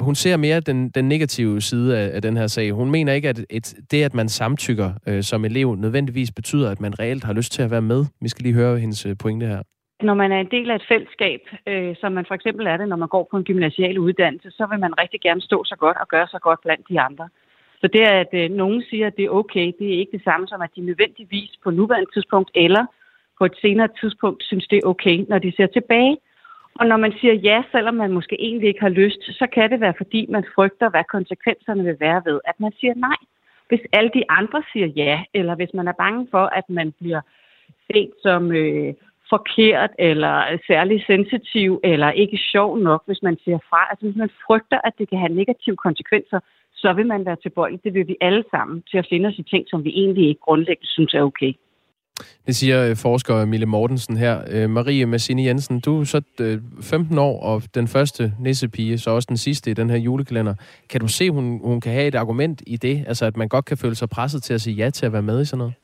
[0.00, 2.72] hun ser mere den, den negative side af, af den her sag.
[2.72, 6.80] Hun mener ikke, at et, det, at man samtykker øh, som elev, nødvendigvis betyder, at
[6.80, 8.04] man reelt har lyst til at være med.
[8.20, 9.62] Vi skal lige høre hendes øh, pointe her.
[10.02, 12.88] Når man er en del af et fællesskab, øh, som man for eksempel er det,
[12.88, 15.96] når man går på en gymnasial uddannelse, så vil man rigtig gerne stå så godt
[16.00, 17.28] og gøre så godt blandt de andre.
[17.80, 20.48] Så det, at øh, nogen siger, at det er okay, det er ikke det samme
[20.48, 22.86] som, at de nødvendigvis på nuværende tidspunkt eller
[23.40, 26.16] på et senere tidspunkt synes, det er okay, når de ser tilbage.
[26.74, 29.80] Og når man siger ja, selvom man måske egentlig ikke har lyst, så kan det
[29.80, 33.20] være, fordi man frygter, hvad konsekvenserne vil være ved, at man siger nej.
[33.68, 37.20] Hvis alle de andre siger ja, eller hvis man er bange for, at man bliver
[37.86, 38.94] set som øh,
[39.28, 43.80] forkert, eller særlig sensitiv, eller ikke sjov nok, hvis man siger fra.
[43.90, 46.40] Altså hvis man frygter, at det kan have negative konsekvenser,
[46.74, 47.84] så vil man være tilbøjelig.
[47.84, 50.40] Det vil vi alle sammen til at finde os i ting, som vi egentlig ikke
[50.40, 51.52] grundlæggende synes er okay.
[52.46, 54.40] Det siger øh, forsker Mille Mortensen her.
[54.48, 59.10] Øh, Marie Massini Jensen, du er så øh, 15 år, og den første nissepige, så
[59.10, 60.54] også den sidste i den her julekalender.
[60.88, 63.04] Kan du se, hun, hun kan have et argument i det?
[63.08, 65.22] Altså, at man godt kan føle sig presset til at sige ja til at være
[65.22, 65.74] med i sådan noget?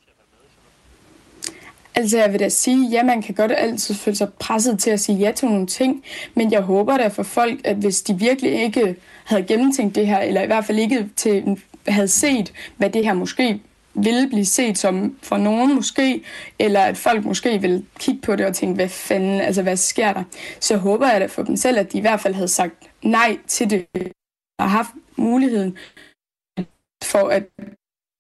[1.94, 5.00] Altså, jeg vil da sige, ja, man kan godt altid føle sig presset til at
[5.00, 8.62] sige ja til nogle ting, men jeg håber da for folk, at hvis de virkelig
[8.62, 13.04] ikke havde gennemtænkt det her, eller i hvert fald ikke til, havde set, hvad det
[13.04, 13.60] her måske
[14.02, 16.22] ville blive set som for nogen måske,
[16.58, 20.12] eller at folk måske vil kigge på det og tænke, hvad fanden, altså hvad sker
[20.12, 20.24] der?
[20.60, 23.38] Så håber jeg da for dem selv, at de i hvert fald havde sagt nej
[23.46, 23.86] til det,
[24.58, 25.78] og haft muligheden
[27.04, 27.46] for at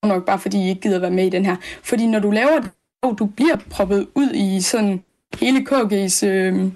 [0.06, 1.56] nok bare fordi I ikke gider være med i den her.
[1.82, 2.70] Fordi når du laver det,
[3.02, 5.04] og du bliver proppet ud i sådan
[5.40, 6.72] hele KG's øh,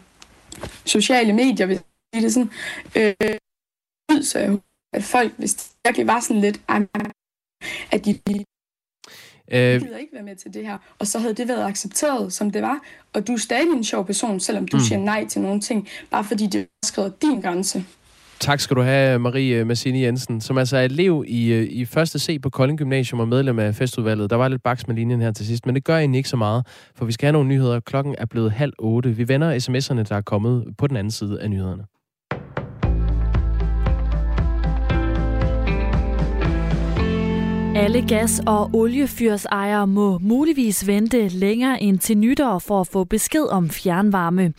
[0.86, 1.78] sociale medier, hvis
[2.14, 2.50] det det sådan,
[2.96, 3.36] øh,
[4.12, 4.58] ud, så jeg
[4.92, 6.60] at folk, hvis det virkelig var sådan lidt,
[7.92, 8.20] at de
[9.50, 10.78] jeg øh, gider ikke være med til det her.
[10.98, 12.78] Og så havde det været accepteret, som det var.
[13.12, 14.82] Og du er stadig en sjov person, selvom du mm.
[14.82, 17.84] siger nej til nogle ting, bare fordi det er skrevet din grænse.
[18.40, 22.18] Tak skal du have, Marie Massini Jensen, som altså er elev i, øh, i første
[22.18, 24.30] C på Kolding Gymnasium og medlem af festudvalget.
[24.30, 26.36] Der var lidt baks med linjen her til sidst, men det gør egentlig ikke så
[26.36, 27.80] meget, for vi skal have nogle nyheder.
[27.80, 29.16] Klokken er blevet halv otte.
[29.16, 31.84] Vi vender sms'erne, der er kommet på den anden side af nyhederne.
[37.80, 43.42] Alle gas- og oliefyrsejere må muligvis vente længere end til nytår for at få besked
[43.50, 44.52] om fjernvarme.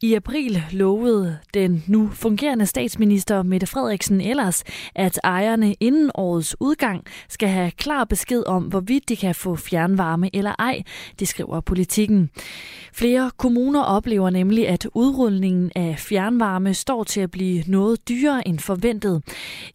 [0.00, 7.04] I april lovede den nu fungerende statsminister Mette Frederiksen ellers, at ejerne inden årets udgang
[7.28, 10.82] skal have klar besked om, hvorvidt de kan få fjernvarme eller ej,
[11.18, 12.30] det skriver politikken.
[12.92, 18.58] Flere kommuner oplever nemlig, at udrulningen af fjernvarme står til at blive noget dyrere end
[18.58, 19.22] forventet.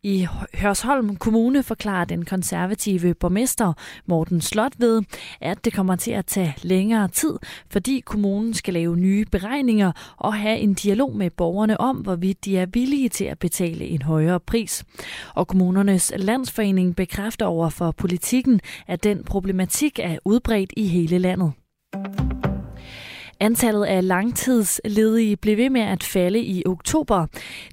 [0.03, 2.86] I Hørsholm Kommune forklarer den konservative
[3.19, 3.73] borgmester
[4.05, 5.01] Morten Slot ved,
[5.41, 7.33] at det kommer til at tage længere tid,
[7.69, 12.57] fordi kommunen skal lave nye beregninger og have en dialog med borgerne om, hvorvidt de
[12.57, 14.83] er villige til at betale en højere pris.
[15.35, 21.53] Og kommunernes landsforening bekræfter over for politikken, at den problematik er udbredt i hele landet.
[23.39, 27.25] Antallet af langtidsledige blev ved med at falde i oktober.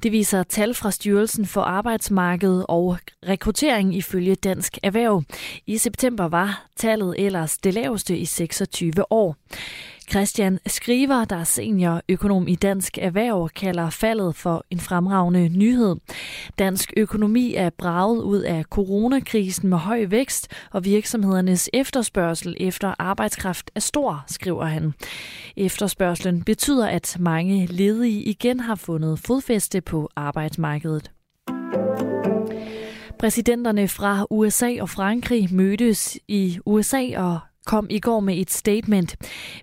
[0.02, 2.98] Det viser tal fra Styrelsen for Arbejdsmarked og
[3.28, 5.22] Rekruttering ifølge Dansk Erhverv.
[5.66, 9.36] I september var tallet ellers det laveste i 26 år.
[10.14, 15.96] Christian Skriver, der er seniorøkonom i Dansk Erhverv, kalder faldet for en fremragende nyhed.
[16.58, 23.70] Dansk økonomi er braget ud af coronakrisen med høj vækst, og virksomhedernes efterspørgsel efter arbejdskraft
[23.74, 24.94] er stor, skriver han.
[25.56, 31.10] Efterspørgselen betyder, at mange ledige igen har fundet fodfæste på arbejdsmarkedet.
[33.18, 39.16] Præsidenterne fra USA og Frankrig mødtes i USA og kom i går med et statement.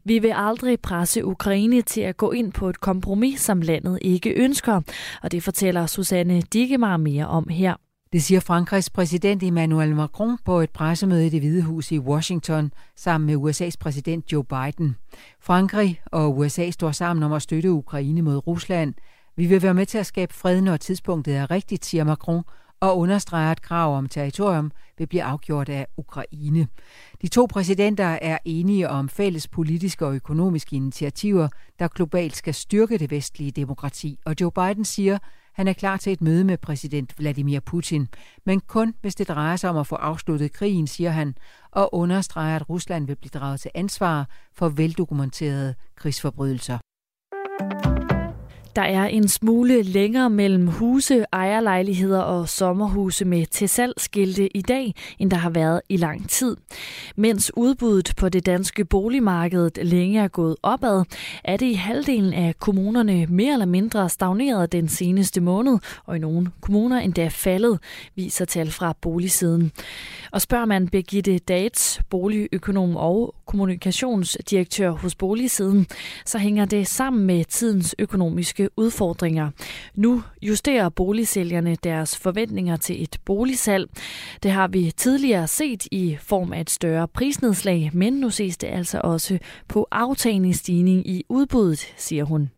[0.04, 4.34] Vi vil aldrig presse Ukraine til at gå ind på et kompromis, som landet ikke
[4.34, 4.82] ønsker,
[5.24, 7.76] og det fortæller Susanne Digemar mere om her.
[8.14, 12.72] Det siger Frankrigs præsident Emmanuel Macron på et pressemøde i det Hvide Hus i Washington
[12.96, 14.96] sammen med USA's præsident Joe Biden.
[15.42, 18.94] Frankrig og USA står sammen om at støtte Ukraine mod Rusland.
[19.38, 22.44] Vi vil være med til at skabe fred, når tidspunktet er rigtigt, siger Macron,
[22.82, 26.68] og understreger, at krav om territorium vil blive afgjort af Ukraine.
[27.22, 31.48] De to præsidenter er enige om fælles politiske og økonomiske initiativer,
[31.80, 35.18] der globalt skal styrke det vestlige demokrati, og Joe Biden siger,
[35.54, 38.08] han er klar til et møde med præsident Vladimir Putin,
[38.46, 41.36] men kun hvis det drejer sig om at få afsluttet krigen, siger han,
[41.72, 46.78] og understreger, at Rusland vil blive draget til ansvar for veldokumenterede krigsforbrydelser.
[48.76, 54.96] Der er en smule længere mellem huse, ejerlejligheder og sommerhuse med til salgsskilte i dag,
[55.20, 56.58] end der har været i lang tid.
[57.16, 61.04] Mens udbuddet på det danske boligmarked længe er gået opad,
[61.44, 66.20] er det i halvdelen af kommunerne mere eller mindre stagneret den seneste måned, og i
[66.20, 67.80] nogle kommuner endda faldet,
[68.16, 69.72] viser tal fra boligsiden.
[70.32, 75.88] Og spørger man Birgitte Dates, boligøkonom og kommunikationsdirektør hos Boligsiden,
[76.26, 79.50] så hænger det sammen med tidens økonomiske udfordringer.
[79.96, 83.90] Nu justerer boligsælgerne deres forventninger til et boligsalg.
[84.44, 88.68] Det har vi tidligere set i form af et større prisnedslag, men nu ses det
[88.68, 92.50] altså også på aftagende stigning i udbuddet, siger hun.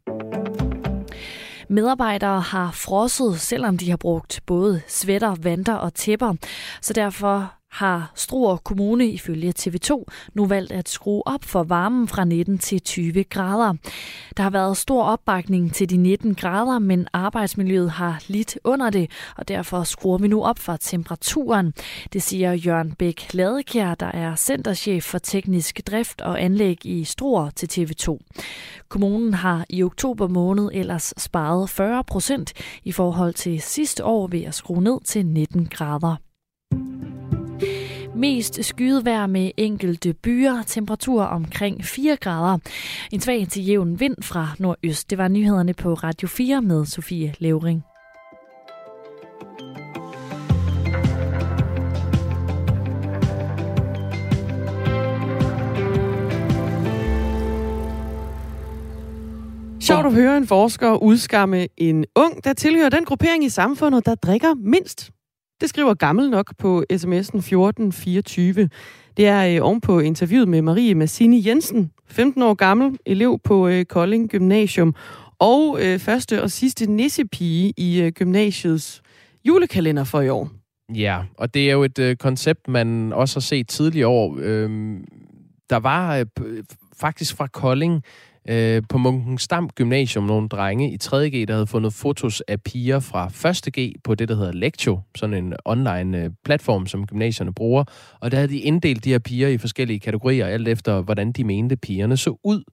[1.69, 6.35] Medarbejdere har frosset, selvom de har brugt både svætter, vanter og tæpper.
[6.81, 12.25] Så derfor har Struer Kommune ifølge TV2 nu valgt at skrue op for varmen fra
[12.25, 13.73] 19 til 20 grader.
[14.37, 19.11] Der har været stor opbakning til de 19 grader, men arbejdsmiljøet har lidt under det,
[19.37, 21.73] og derfor skruer vi nu op for temperaturen.
[22.13, 27.49] Det siger Jørgen Bæk Ladekær, der er centerchef for teknisk drift og anlæg i Struer
[27.49, 28.17] til TV2.
[28.89, 34.43] Kommunen har i oktober måned ellers sparet 40 procent i forhold til sidste år ved
[34.43, 36.15] at skrue ned til 19 grader.
[38.15, 42.57] Mest skyet vejr med enkelte byer, temperatur omkring 4 grader.
[43.11, 45.09] En svag til jævn vind fra nordøst.
[45.09, 47.83] Det var nyhederne på Radio 4 med Sofie Levering.
[59.81, 64.15] Sjovt at høre en forsker udskamme en ung, der tilhører den gruppering i samfundet, der
[64.15, 65.11] drikker mindst.
[65.63, 68.69] Det skriver gammel nok på sms'en 1424.
[69.17, 73.85] Det er øh, ovenpå interviewet med Marie Massini Jensen, 15 år gammel, elev på øh,
[73.85, 74.95] Kolding Gymnasium,
[75.39, 79.01] og øh, første og sidste nissepige i øh, gymnasiets
[79.45, 80.49] julekalender for i år.
[80.95, 84.37] Ja, og det er jo et øh, koncept, man også har set tidligere år.
[84.39, 85.05] Øhm,
[85.69, 86.63] der var øh,
[86.99, 88.03] faktisk fra Kolding
[88.49, 93.27] øh, på Munkensdam Gymnasium nogle drenge i 3.G, der havde fundet fotos af piger fra
[93.27, 97.83] 1.G på det, der hedder Lectio, sådan en online øh, platform, som gymnasierne bruger.
[98.19, 101.43] Og der havde de inddelt de her piger i forskellige kategorier, alt efter hvordan de
[101.43, 102.63] mente pigerne så ud.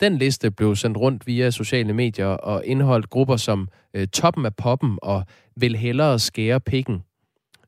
[0.00, 4.54] Den liste blev sendt rundt via sociale medier og indeholdt grupper som øh, Toppen af
[4.54, 5.24] Poppen og
[5.56, 7.02] Vil hellere skære pikken.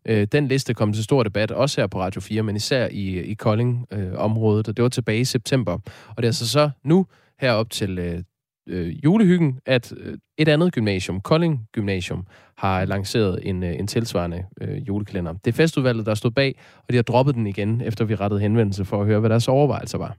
[0.06, 3.10] Øh, den liste kom til stor debat, også her på Radio 4, men især i,
[3.10, 5.72] øh, i Kolding-området, øh, og det var tilbage i september.
[6.08, 7.06] Og det er altså så nu,
[7.42, 8.22] herop til øh,
[8.68, 12.26] øh, julehyggen, at øh, et andet gymnasium, Kolding Gymnasium,
[12.58, 15.32] har lanceret en, øh, en tilsvarende øh, julekalender.
[15.32, 18.40] Det er festudvalget, der stod bag, og de har droppet den igen, efter vi rettede
[18.40, 20.16] henvendelse for at høre, hvad deres overvejelser var.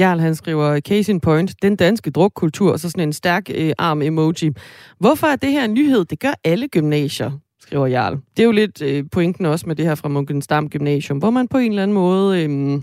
[0.00, 3.72] Jarl, han skriver, case in point, den danske drukkultur, og så sådan en stærk øh,
[3.78, 4.50] arm emoji.
[4.98, 6.04] Hvorfor er det her en nyhed?
[6.04, 8.16] Det gør alle gymnasier, skriver Jarl.
[8.36, 11.48] Det er jo lidt øh, pointen også med det her fra Munkensdam Gymnasium, hvor man
[11.48, 12.80] på en eller anden måde øh,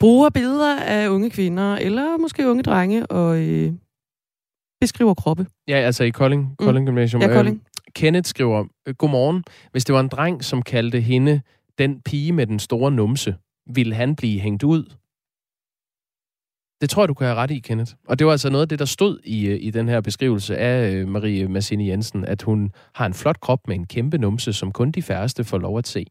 [0.00, 3.72] bruger billeder af unge kvinder, eller måske unge drenge, og øh,
[4.80, 5.46] beskriver kroppe.
[5.68, 6.56] Ja, altså i Kolding, mm.
[6.66, 7.22] Kolding Gymnasium.
[7.22, 7.56] Ja, Kolding.
[7.56, 9.44] Øh, Kenneth skriver, Godmorgen.
[9.72, 11.40] Hvis det var en dreng, som kaldte hende
[11.78, 13.36] den pige med den store numse,
[13.74, 14.84] ville han blive hængt ud?
[16.80, 17.92] Det tror jeg, du kan have ret i, Kenneth.
[18.08, 20.56] Og det var altså noget af det, der stod i, øh, i den her beskrivelse
[20.56, 24.52] af øh, Marie Massini Jensen, at hun har en flot krop med en kæmpe numse,
[24.52, 26.06] som kun de færreste får lov at se.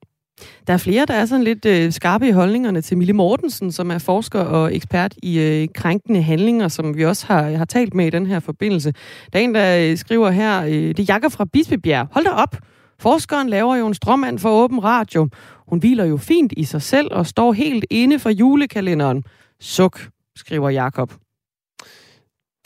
[0.67, 3.91] Der er flere, der er sådan lidt øh, skarpe i holdningerne til Mille Mortensen, som
[3.91, 8.08] er forsker og ekspert i øh, krænkende handlinger, som vi også har, har talt med
[8.08, 8.93] i den her forbindelse.
[9.34, 12.08] Der er en, der øh, skriver her, øh, det er Jakob fra Bispebjerg.
[12.12, 12.58] Hold da op!
[13.00, 15.30] Forskeren laver jo en strømmand for åben radio.
[15.67, 19.23] Hun hviler jo fint i sig selv og står helt inde for julekalenderen.
[19.60, 21.13] Suk skriver Jakob.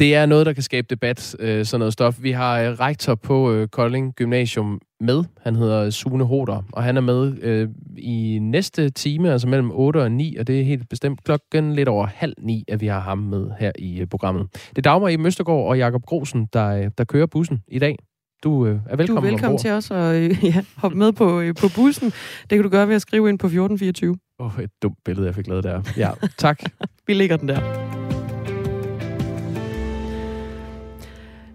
[0.02, 2.18] Det er noget, der kan skabe debat, øh, sådan noget stof.
[2.22, 5.24] Vi har øh, rektor på øh, Kolding Gymnasium med.
[5.42, 9.98] Han hedder Sune Hoder, og han er med øh, i næste time, altså mellem 8
[9.98, 13.00] og 9, og det er helt bestemt klokken lidt over halv ni, at vi har
[13.00, 14.48] ham med her i øh, programmet.
[14.54, 17.98] Det er Dagmar i Møstergaard og Jakob Grosen, der, øh, der kører bussen i dag.
[18.44, 19.60] Du øh, er velkommen Du er velkommen ombord.
[19.60, 22.06] til os og øh, ja, hoppe med på, øh, på bussen.
[22.42, 24.16] Det kan du gøre ved at skrive ind på 1424.
[24.40, 25.82] Åh, oh, et dumt billede, jeg fik lavet der.
[25.98, 26.60] Ja, tak.
[27.08, 28.01] Vi lægger den der.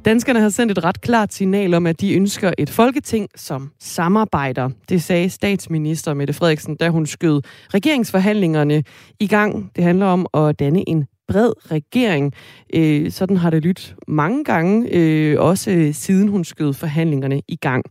[0.06, 4.70] Danskerne har sendt et ret klart signal om, at de ønsker et folketing, som samarbejder.
[4.88, 7.42] Det sagde statsminister Mette Frederiksen, da hun skød
[7.74, 8.84] regeringsforhandlingerne
[9.20, 9.70] i gang.
[9.76, 12.32] Det handler om at danne en bred regering.
[12.74, 17.84] Øh, sådan har det lyttet mange gange, øh, også siden hun skød forhandlingerne i gang.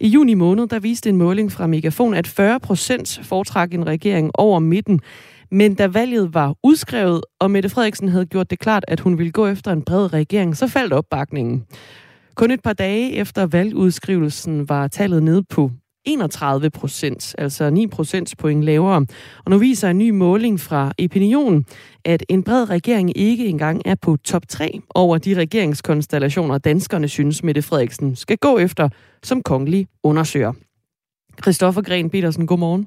[0.00, 4.30] I juni måned, der viste en måling fra Megafon, at 40 procent foretrak en regering
[4.34, 5.00] over midten.
[5.50, 9.32] Men da valget var udskrevet, og Mette Frederiksen havde gjort det klart, at hun ville
[9.32, 11.64] gå efter en bred regering, så faldt opbakningen.
[12.34, 15.70] Kun et par dage efter valgudskrivelsen var tallet nede på
[16.04, 19.06] 31 procent, altså 9 procentpoint lavere.
[19.44, 21.64] Og nu viser en ny måling fra Epinion,
[22.04, 27.42] at en bred regering ikke engang er på top 3 over de regeringskonstellationer, danskerne synes,
[27.42, 28.88] Mette Frederiksen skal gå efter
[29.22, 30.52] som kongelig undersøger.
[31.42, 32.86] Christoffer Gren Petersen, godmorgen.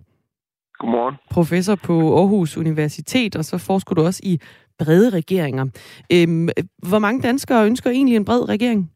[0.82, 1.16] Godmorgen.
[1.30, 4.40] Professor på Aarhus Universitet, og så forsker du også i
[4.80, 5.66] brede regeringer.
[6.14, 6.50] Øhm,
[6.90, 8.92] hvor mange danskere ønsker egentlig en bred regering?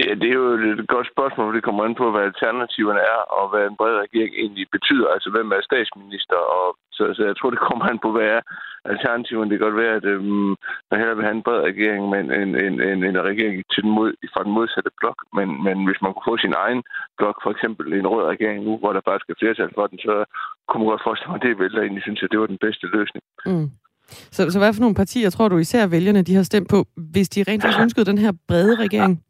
[0.00, 3.44] Ja, det er jo et godt spørgsmål, det kommer an på, hvad alternativerne er, og
[3.50, 5.08] hvad en bred regering egentlig betyder.
[5.14, 6.38] Altså, hvem er statsminister?
[6.56, 8.40] Og, så, så jeg tror, det kommer an på, hvad er
[8.92, 9.50] alternativerne.
[9.50, 10.52] Det kan godt være, at øhm,
[10.88, 13.92] man hellere vil have en bred regering, men en, en, en, en regering til den
[13.98, 15.18] mod, fra den modsatte blok.
[15.36, 16.80] Men, men hvis man kunne få sin egen
[17.18, 20.14] blok, for eksempel en rød regering nu, hvor der bare skal flertal for den, så
[20.66, 22.62] kunne man godt forestille mig, at det vil der egentlig synes, at det var den
[22.66, 23.24] bedste løsning.
[23.50, 23.68] Mm.
[24.36, 26.78] Så, så hvad for nogle partier tror du især vælgerne de har stemt på,
[27.12, 29.14] hvis de rent faktisk ønskede den her brede regering?
[29.14, 29.29] Ja.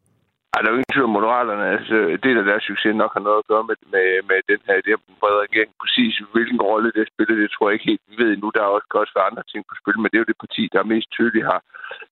[0.53, 1.65] Ej, der er jo ingen tvivl om Moderaterne.
[1.77, 4.75] Altså, det der deres succes nok har noget at gøre med, med, med den her
[4.81, 5.71] idé om den brede regering.
[5.83, 8.47] Præcis hvilken rolle det spiller, det tror jeg ikke helt, vi ved endnu.
[8.55, 10.63] Der er også godt for andre ting på spil, men det er jo det parti,
[10.73, 11.61] der mest tydeligt har,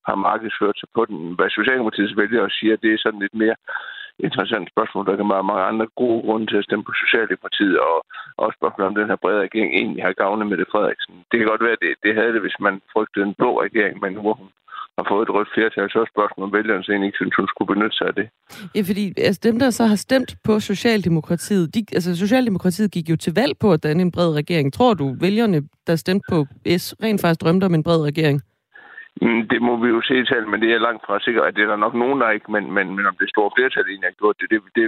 [0.07, 1.19] har markedsført sig på den.
[1.37, 3.57] Hvad Socialdemokratiets vælger og siger, det er sådan lidt mere
[4.25, 5.05] interessant spørgsmål.
[5.05, 7.95] Der kan være mange andre gode grunde til at stemme på Socialdemokratiet, og
[8.43, 11.13] også spørgsmål om den her brede regering egentlig har gavnet med det Frederiksen.
[11.29, 14.13] Det kan godt være, det, det havde det, hvis man frygtede en blå regering, men
[14.13, 14.49] nu hvor hun
[14.99, 17.71] har fået et rødt flertal, så er spørgsmålet, om vælgerne egentlig ikke synes, hun skulle
[17.73, 18.27] benytte sig af det.
[18.75, 23.15] Ja, fordi altså, dem, der så har stemt på Socialdemokratiet, de, altså Socialdemokratiet gik jo
[23.15, 24.67] til valg på at danne en bred regering.
[24.73, 26.39] Tror du, vælgerne, der stemte på
[26.81, 28.37] S, rent faktisk drømte om en bred regering?
[29.21, 31.63] Mm, det må vi jo se til, men det er langt fra sikkert, at det
[31.63, 34.21] er der nok nogen, der ikke, men, men, men om det store flertal egentlig har
[34.21, 34.85] gjort det, det, det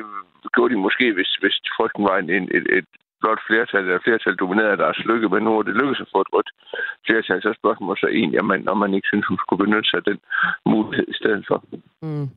[0.53, 2.89] gjorde de måske, hvis, hvis frygten var en, en, et, et
[3.21, 6.19] blot flertal, eller flertal domineret af deres lykke, men nu er det lykkedes at få
[6.21, 6.49] et rødt
[7.05, 9.97] flertal, så spørgsmålet så egentlig, om man, om man ikke synes, hun skulle benytte sig
[10.01, 10.19] af den
[10.65, 11.57] mulighed i stedet for.
[12.05, 12.27] Mm.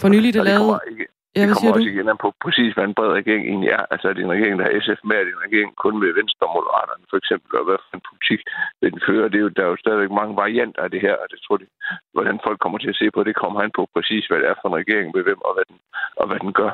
[0.00, 0.80] For nylig, der lavede...
[0.90, 1.06] Ikke,
[1.36, 1.94] Ja, det kommer også du?
[1.94, 3.84] igen an på præcis, hvad en bred regering egentlig er.
[3.92, 6.10] Altså er det en regering, der har SF med, er det en regering kun med
[6.20, 8.40] Venstre og Moderaterne, for eksempel, og hvad for en politik
[8.80, 9.30] vil den føre.
[9.30, 11.56] Det er jo, der er jo stadigvæk mange varianter af det her, og det tror
[11.60, 11.68] jeg,
[12.14, 14.56] hvordan folk kommer til at se på, det kommer han på præcis, hvad det er
[14.58, 15.78] for en regering med hvem, og hvad den,
[16.20, 16.72] og hvad den gør.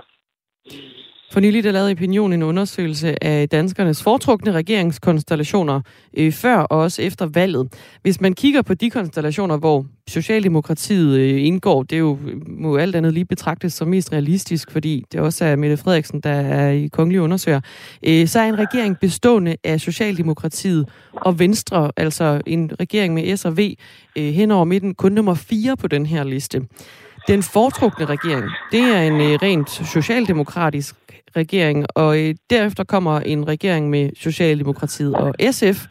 [1.33, 5.81] For nylig der lavede Opinion en undersøgelse af danskernes foretrukne regeringskonstellationer
[6.17, 7.69] øh, før og også efter valget.
[8.03, 12.97] Hvis man kigger på de konstellationer, hvor Socialdemokratiet øh, indgår, det er jo, må alt
[12.97, 16.87] andet lige betragtes som mest realistisk, fordi det også er Mette Frederiksen, der er i
[16.87, 17.61] kongelig undersøger,
[18.07, 23.45] øh, så er en regering bestående af Socialdemokratiet og Venstre, altså en regering med S
[23.45, 23.75] og V
[24.17, 26.63] øh, hen over midten, kun nummer 4 på den her liste.
[27.29, 30.95] Den foretrukne regering, det er en øh, rent socialdemokratisk
[31.37, 35.87] regering, og øh, derefter kommer en regering med Socialdemokratiet og SF,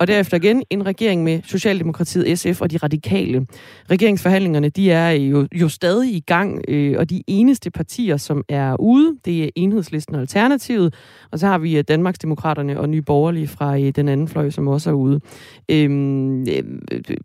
[0.00, 3.46] og derefter igen en regering med Socialdemokratiet, SF og de radikale.
[3.90, 8.44] Regeringsforhandlingerne, de er øh, jo, jo stadig i gang, øh, og de eneste partier, som
[8.48, 10.94] er ude, det er Enhedslisten og Alternativet,
[11.30, 14.68] og så har vi øh, Danmarksdemokraterne og Nye Borgerlige fra øh, den anden fløj, som
[14.68, 15.20] også er ude.
[15.68, 16.62] Øhm, øh,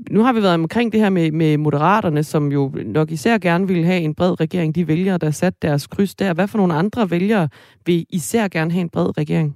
[0.09, 3.67] nu har vi været omkring det her med, med Moderaterne, som jo nok især gerne
[3.67, 4.75] vil have en bred regering.
[4.75, 6.33] De vælgere, der sat deres kryds der.
[6.33, 7.38] Hvad for nogle andre vælgere
[7.85, 9.51] vil især gerne have en bred regering?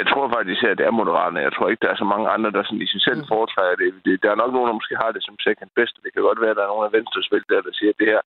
[0.00, 1.46] Jeg tror faktisk, at det er moderaterne.
[1.46, 4.22] Jeg tror ikke, der er så mange andre, der sådan i sig selv foretrækker det.
[4.22, 5.94] Der er nok nogen, der måske har det som second best.
[6.04, 8.08] Det kan godt være, at der er nogle af Venstres vælgere, der siger, at det
[8.12, 8.22] her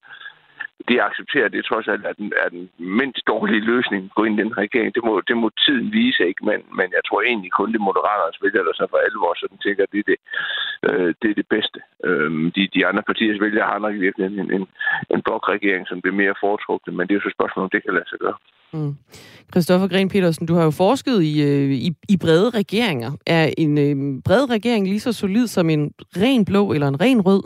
[0.89, 2.63] det accepterer, det trods alt er den, er den
[3.01, 4.95] mindst dårlige løsning at gå ind i den regering.
[4.97, 6.43] Det må, det må tiden vise, ikke?
[6.49, 9.83] Men, men jeg tror egentlig kun det moderaternes vælger, der så for alvor sådan tænker,
[9.87, 10.19] at det er det,
[10.89, 11.79] øh, det, er det bedste.
[12.07, 14.65] Øh, de, de andre partiers vælgere har nok i virkeligheden en, en,
[15.15, 17.85] en blokregering, som bliver mere foretrukket, men det er jo så et spørgsmål, om det
[17.85, 18.39] kan lade sig gøre.
[18.73, 18.95] Mm.
[19.53, 23.11] Christoffer Gren Petersen, du har jo forsket i, øh, i, i brede regeringer.
[23.27, 27.21] Er en øh, bred regering lige så solid som en ren blå eller en ren
[27.21, 27.43] rød?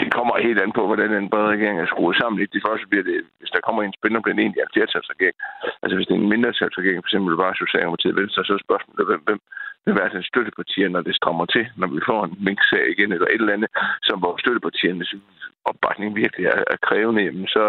[0.00, 2.42] Det kommer helt an på, hvordan en bred regering er skruet sammen.
[2.42, 5.36] I de første bliver det, hvis der kommer en spændende, bliver det egentlig en flertalsregering.
[5.82, 9.22] Altså hvis det er en mindretalsregering, for eksempel bare Socialdemokratiet Venstre, så er spørgsmålet, hvem,
[9.28, 9.40] hvem,
[9.84, 13.26] vil være altså støttepartier, når det strammer til, når vi får en minksag igen, eller
[13.26, 13.70] et eller andet,
[14.08, 15.14] som hvor støttepartiernes
[15.70, 17.64] opbakning virkelig er, er krævende, jamen så,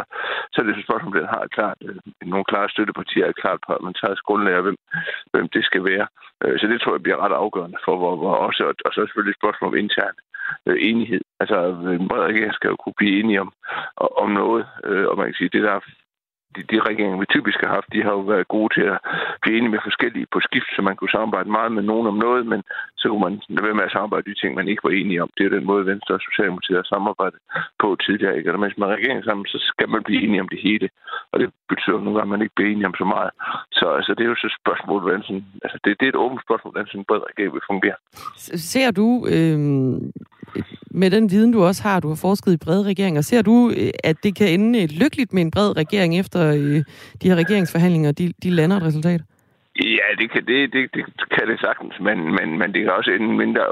[0.51, 1.95] så er det et spørgsmål, den har klart, øh,
[2.31, 4.77] nogle klare støttepartier, et klart parlamentarisk grundlag, hvem,
[5.31, 6.07] hvem det skal være.
[6.43, 9.05] Øh, så det tror jeg bliver ret afgørende for, hvor, hvor også, og så er
[9.05, 10.17] selvfølgelig et spørgsmål om intern
[10.65, 11.21] øh, enighed.
[11.39, 13.53] Altså, øh, en bred regering skal jo kunne blive enige om,
[13.97, 15.79] om noget, øh, og man kan sige, det der
[16.55, 18.99] de, de regeringer, vi typisk har haft, de har jo været gode til at
[19.41, 22.45] blive enige med forskellige på skift, så man kunne samarbejde meget med nogen om noget,
[22.51, 22.61] men
[23.05, 25.29] så kunne man lade være med at samarbejde de ting, man ikke var enige om.
[25.37, 27.39] Det er den måde, Venstre og Socialdemokratiet har samarbejdet
[27.81, 28.37] på tidligere.
[28.37, 28.53] Ikke?
[28.53, 30.87] Og mens man regerer regering sammen, så skal man blive enige om det hele.
[31.31, 33.31] Og det betyder nogle gange, at man ikke bliver enige om så meget.
[33.79, 36.23] Så altså, det er jo så et spørgsmål, hvordan sådan, altså, det, det er et
[36.25, 37.97] åbent spørgsmål, hvordan sådan en bred regering vil fungere.
[38.73, 39.57] Ser du, øh,
[41.01, 43.91] med den viden, du også har, du har forsket i brede regeringer, ser du, øh,
[44.09, 46.79] at det kan ende lykkeligt med en bred regering efter øh,
[47.21, 49.21] de her regeringsforhandlinger, de, de lander et resultat?
[49.83, 53.11] Ja, det kan det, det, det kan det sagtens, men, men, men det kan også
[53.11, 53.63] ende mindre,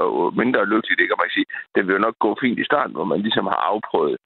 [0.42, 1.46] mindre lykkeligt, det kan man sige.
[1.74, 4.16] Det vil jo nok gå fint i starten, hvor man ligesom har afprøvet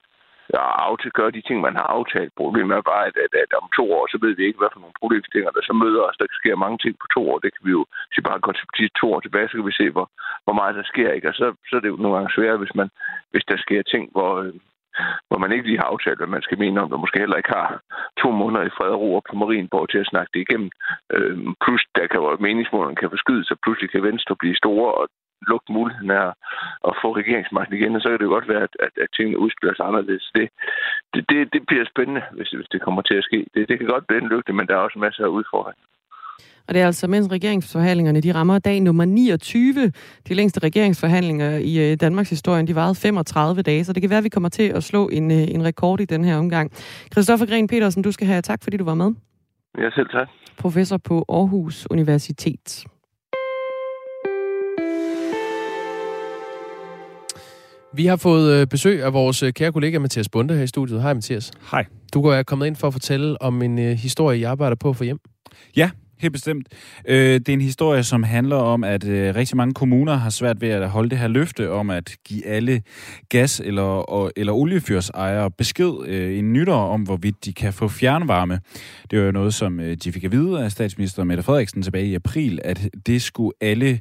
[0.55, 2.33] at gøre de ting, man har aftalt.
[2.37, 4.81] Problemet er bare, at, at, at om to år, så ved vi ikke, hvad for
[4.81, 6.17] nogle problemstillinger, der så møder os.
[6.21, 7.39] Der sker mange ting på to år.
[7.39, 9.91] Det kan vi jo sige bare går til to år tilbage, så kan vi se,
[9.91, 10.07] hvor,
[10.45, 11.11] hvor meget der sker.
[11.13, 11.29] Ikke?
[11.31, 12.89] Og så, så er det jo nogle gange svært, hvis, man,
[13.33, 14.33] hvis der sker ting, hvor,
[15.29, 17.55] hvor man ikke lige har aftalt, hvad man skal mene om, og måske heller ikke
[17.59, 17.81] har
[18.23, 20.71] to måneder i fred og ro på Marienborg til at snakke det igennem.
[21.15, 25.09] Øh, plus, der kan jo meningsmålene kan forskyde sig, pludselig kan Venstre blive store, og
[25.51, 26.33] lukke muligheden af
[26.89, 29.39] at få regeringsmagten igen, og så kan det jo godt være, at, at, at tingene
[29.39, 30.31] udspiller sig anderledes.
[30.35, 30.49] Det,
[31.15, 33.47] det, det, det bliver spændende, hvis, hvis det kommer til at ske.
[33.55, 35.85] Det, det kan godt blive en lygte, men der er også masser af udfordringer.
[36.69, 39.93] Og det er altså, mens regeringsforhandlingerne de rammer dag nummer 29.
[40.29, 44.25] De længste regeringsforhandlinger i Danmarks historie, de varede 35 dage, så det kan være, at
[44.25, 46.73] vi kommer til at slå en, en rekord i den her omgang.
[47.13, 49.15] Christoffer Gren Petersen, du skal have tak, fordi du var med.
[49.79, 50.29] Ja, selv tak.
[50.59, 52.85] Professor på Aarhus Universitet.
[57.95, 61.03] Vi har fået besøg af vores kære kollega Mathias Bunde her i studiet.
[61.03, 61.53] Hej Mathias.
[61.71, 61.85] Hej.
[62.15, 65.19] Du er kommet ind for at fortælle om en historie, I arbejder på for hjem.
[65.77, 65.91] Ja,
[66.21, 66.69] helt bestemt.
[67.09, 70.61] Øh, det er en historie, som handler om, at øh, rigtig mange kommuner har svært
[70.61, 72.83] ved at holde det her løfte om at give alle
[73.29, 78.61] gas- eller, eller oliefyrsejere besked øh, i nytår om, hvorvidt de kan få fjernvarme.
[79.11, 82.15] Det var jo noget, som de fik at vide af statsminister Mette Frederiksen tilbage i
[82.15, 84.01] april, at det skulle alle,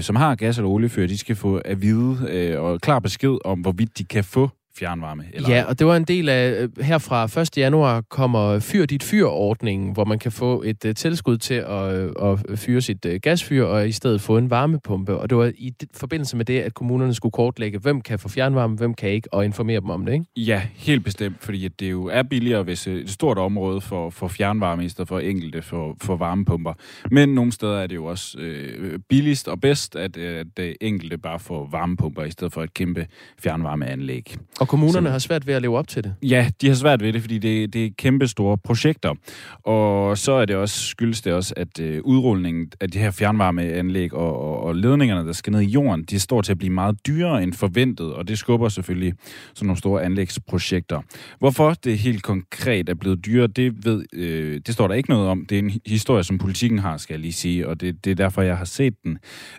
[0.00, 3.98] som har gas- eller oliefyr, de skal få at vide og klar besked om, hvorvidt
[3.98, 5.24] de kan få fjernvarme.
[5.32, 7.56] Eller Ja, og det var en del af, øh, her fra 1.
[7.58, 12.38] januar kommer Fyr dit fyr-ordningen, hvor man kan få et uh, tilskud til at, uh,
[12.50, 15.18] at fyre sit uh, gasfyr, og i stedet få en varmepumpe.
[15.18, 18.76] Og det var i forbindelse med det, at kommunerne skulle kortlægge, hvem kan få fjernvarme,
[18.76, 20.24] hvem kan ikke, og informere dem om det, ikke?
[20.36, 24.28] Ja, helt bestemt, fordi det jo er billigere, hvis øh, et stort område for, for
[24.28, 26.72] fjernvarme, i stedet for enkelte for, for varmepumper.
[27.10, 30.76] Men nogle steder er det jo også øh, billigst og bedst, at, øh, at det
[30.80, 33.06] enkelte bare får varmepumper, i stedet for et kæmpe
[33.42, 34.36] fjernvarmeanlæg.
[34.68, 36.14] Og kommunerne Så- har svært ved at leve op til det.
[36.22, 39.14] Ja, de har svært ved det, fordi det, det er kæmpe store projekter.
[39.62, 44.14] Og så er det også, skyldes det også, at øh, udrulningen af de her fjernvarmeanlæg
[44.14, 47.06] og, og, og ledningerne, der skal ned i jorden, de står til at blive meget
[47.06, 49.12] dyrere end forventet, og det skubber selvfølgelig
[49.54, 51.00] sådan nogle store anlægsprojekter.
[51.38, 55.28] Hvorfor det helt konkret er blevet dyrere, det, ved, øh, det står der ikke noget
[55.28, 55.46] om.
[55.48, 58.14] Det er en historie, som politikken har, skal jeg lige sige, og det, det er
[58.14, 59.18] derfor, jeg har set den.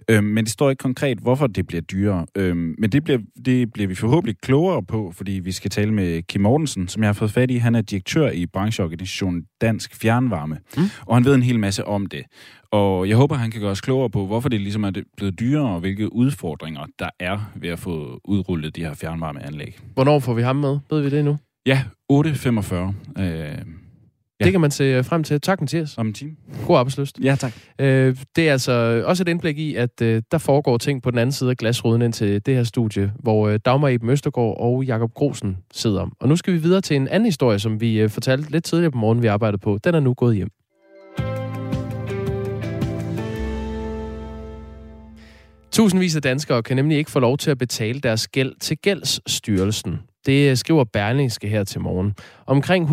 [0.10, 2.26] Øh, men det står ikke konkret, hvorfor det bliver dyrere.
[2.36, 6.22] Øh, men det bliver, det bliver vi forhåbentlig klogere på, fordi vi skal tale med
[6.22, 7.56] Kim Mortensen, som jeg har fået fat i.
[7.56, 10.84] Han er direktør i brancheorganisationen Dansk Fjernvarme, mm.
[11.06, 12.24] og han ved en hel masse om det.
[12.72, 15.70] Og jeg håber, han kan gøre os klogere på, hvorfor det ligesom er blevet dyrere,
[15.70, 19.80] og hvilke udfordringer der er ved at få udrullet de her fjernvarmeanlæg.
[19.94, 20.80] Hvornår får vi ham med?
[20.90, 21.38] Ved vi det nu?
[21.66, 22.76] Ja, 8.45.
[23.22, 23.58] Øh,
[24.40, 24.46] Ja.
[24.46, 25.42] Det kan man se øh, frem til.
[25.42, 25.98] Tak, Mathias.
[25.98, 26.32] om en time.
[26.68, 27.20] God arbejdsløst.
[27.24, 27.54] Ja, tak.
[27.80, 31.20] Øh, det er altså også et indblik i, at øh, der foregår ting på den
[31.20, 34.84] anden side af glasruden ind til det her studie, hvor øh, Dagmar Eben Østergaard og
[34.84, 36.08] Jakob Grosen sidder.
[36.20, 38.92] Og nu skal vi videre til en anden historie, som vi øh, fortalte lidt tidligere
[38.92, 39.80] på morgen, vi arbejdede på.
[39.84, 40.50] Den er nu gået hjem.
[45.72, 50.00] Tusindvis af danskere kan nemlig ikke få lov til at betale deres gæld til Gældsstyrelsen.
[50.26, 52.14] Det øh, skriver Berlingske her til morgen.
[52.46, 52.88] Omkring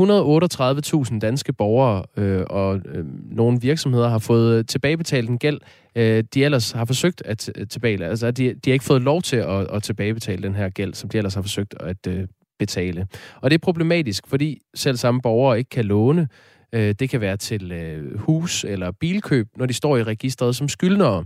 [1.13, 3.05] 138.000 danske borgere øh, og øh,
[3.37, 5.61] nogle virksomheder har fået tilbagebetalt en gæld,
[5.97, 8.05] øh, de ellers har forsøgt at øh, tilbage.
[8.05, 11.09] Altså, de, de har ikke fået lov til at, at tilbagebetale den her gæld, som
[11.09, 13.07] de ellers har forsøgt at øh, betale.
[13.41, 16.29] Og det er problematisk, fordi selv samme borgere ikke kan låne.
[16.73, 20.69] Øh, det kan være til øh, hus- eller bilkøb, når de står i registret som
[20.69, 21.25] skyldnere.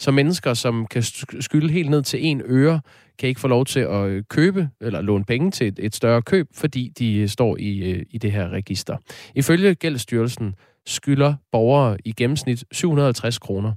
[0.00, 2.80] Så mennesker, som kan sk- skylde helt ned til en øre,
[3.18, 6.22] kan ikke få lov til at øh, købe eller låne penge til et, et større
[6.22, 8.96] køb, fordi de øh, står i, øh, i det her register.
[9.34, 10.54] Ifølge Gældsstyrelsen
[10.86, 13.72] skylder borgere i gennemsnit 750 kroner.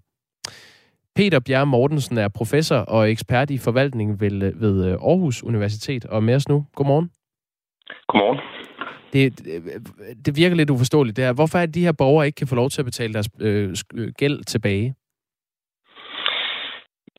[1.16, 6.22] Peter Bjerre Mortensen er professor og ekspert i forvaltning ved, ved Aarhus Universitet og er
[6.22, 6.66] med os nu.
[6.76, 7.10] Godmorgen.
[8.08, 8.40] Godmorgen.
[9.14, 9.46] Det,
[10.26, 11.34] det virker lidt uforståeligt det her.
[11.34, 13.76] Hvorfor er det, de her borgere ikke kan få lov til at betale deres øh,
[14.18, 14.96] gæld tilbage?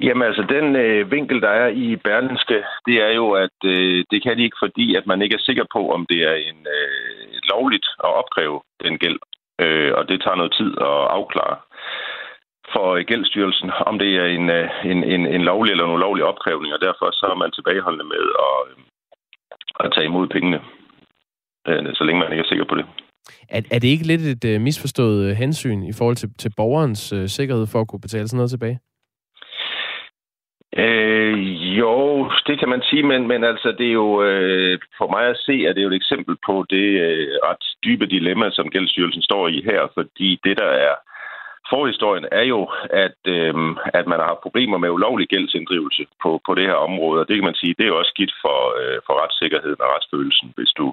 [0.01, 4.23] Jamen altså, den øh, vinkel, der er i Berlinske, det er jo, at øh, det
[4.23, 7.27] kan de ikke, fordi at man ikke er sikker på, om det er en øh,
[7.53, 9.19] lovligt at opkræve den gæld.
[9.61, 11.57] Øh, og det tager noget tid at afklare
[12.73, 16.25] for gældsstyrelsen, gældstyrelsen, om det er en, øh, en, en, en lovlig eller en ulovlig
[16.25, 18.77] opkrævning, og derfor så er man tilbageholdende med at, øh,
[19.85, 20.61] at tage imod pengene,
[21.69, 22.87] øh, så længe man ikke er sikker på det.
[23.49, 27.13] Er, er det ikke lidt et øh, misforstået øh, hensyn i forhold til, til borgerens
[27.13, 28.79] øh, sikkerhed for at kunne betale sådan noget tilbage?
[30.77, 31.39] Øh,
[31.79, 35.37] jo, det kan man sige, men, men altså, det er jo øh, for mig at
[35.47, 39.23] se, at det er jo et eksempel på det øh, ret dybe dilemma, som Gældsstyrelsen
[39.23, 40.95] står i her, fordi det, der er
[41.71, 42.61] forhistorien, er jo,
[43.05, 43.55] at, øh,
[43.99, 47.37] at man har haft problemer med ulovlig gældsinddrivelse på, på det her område, og det
[47.37, 50.73] kan man sige, det er jo også skidt for, øh, for retssikkerheden og retsfølelsen, hvis
[50.81, 50.87] du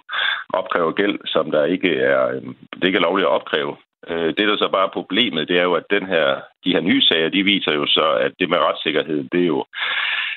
[0.60, 2.42] opkræver gæld, som der ikke er, øh,
[2.76, 3.76] det ikke er lovligt at opkræve.
[4.10, 6.28] Øh, det, der så bare er problemet, det er jo, at den her,
[6.66, 9.66] de her nye sager, de viser jo så, at det med retssikkerheden, det er jo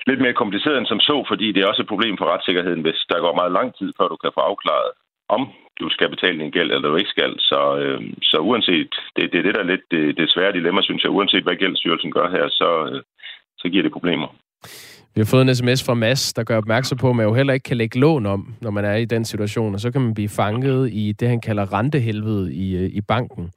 [0.06, 3.00] lidt mere kompliceret end som så, fordi det er også et problem for retssikkerheden, hvis
[3.10, 4.90] der går meget lang tid, før du kan få afklaret,
[5.28, 5.42] om
[5.80, 7.32] du skal betale din gæld, eller du ikke skal.
[7.38, 10.82] Så, øh, så uanset, det, det er det, der er lidt det, det svære dilemma,
[10.82, 11.10] synes jeg.
[11.10, 13.02] Uanset hvad gældsstyrelsen gør her, så, øh,
[13.58, 14.28] så giver det problemer.
[15.14, 17.52] Vi har fået en sms fra Mads, der gør opmærksom på, at man jo heller
[17.52, 20.14] ikke kan lægge lån om, når man er i den situation, og så kan man
[20.14, 23.50] blive fanget i det, han kalder rentehelvede i, øh, i banken.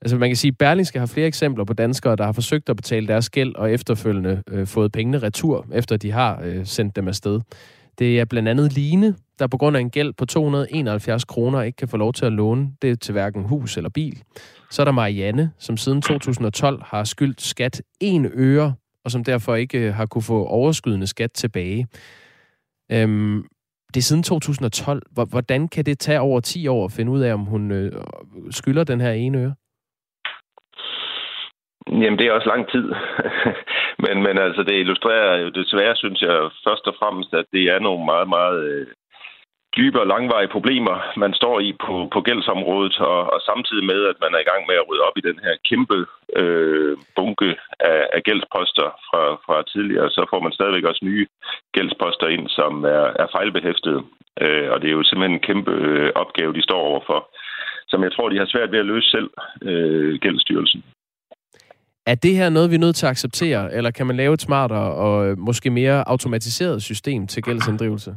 [0.00, 2.76] Altså man kan sige, at Berlingske har flere eksempler på danskere, der har forsøgt at
[2.76, 7.08] betale deres gæld og efterfølgende øh, fået pengene retur, efter de har øh, sendt dem
[7.08, 7.40] afsted.
[7.98, 11.76] Det er blandt andet Line, der på grund af en gæld på 271 kroner ikke
[11.76, 14.22] kan få lov til at låne det til hverken hus eller bil.
[14.70, 18.74] Så er der Marianne, som siden 2012 har skyldt skat en øre,
[19.06, 21.86] og som derfor ikke øh, har kunne få overskydende skat tilbage.
[22.92, 23.38] Øhm,
[23.94, 25.02] det er siden 2012.
[25.30, 27.92] Hvordan kan det tage over 10 år at finde ud af, om hun øh,
[28.50, 29.54] skylder den her ene øre?
[31.90, 32.86] Jamen, det er også lang tid.
[34.04, 36.36] men, men altså, det illustrerer jo desværre, synes jeg,
[36.66, 38.86] først og fremmest, at det er nogle meget, meget øh,
[39.76, 44.18] dybe og langvarige problemer, man står i på, på gældsområdet, og, og samtidig med, at
[44.24, 45.98] man er i gang med at rydde op i den her kæmpe
[46.40, 47.50] øh, bunke
[47.92, 51.26] af, af gældsposter fra, fra tidligere, så får man stadigvæk også nye
[51.76, 54.00] gældsposter ind, som er, er fejlbehæftede.
[54.44, 57.20] Øh, og det er jo simpelthen en kæmpe øh, opgave, de står overfor,
[57.90, 59.30] som jeg tror, de har svært ved at løse selv,
[59.62, 60.82] øh, gældsstyrelsen.
[62.06, 64.40] Er det her noget, vi er nødt til at acceptere, eller kan man lave et
[64.40, 68.16] smartere og måske mere automatiseret system til gældsinddrivelse?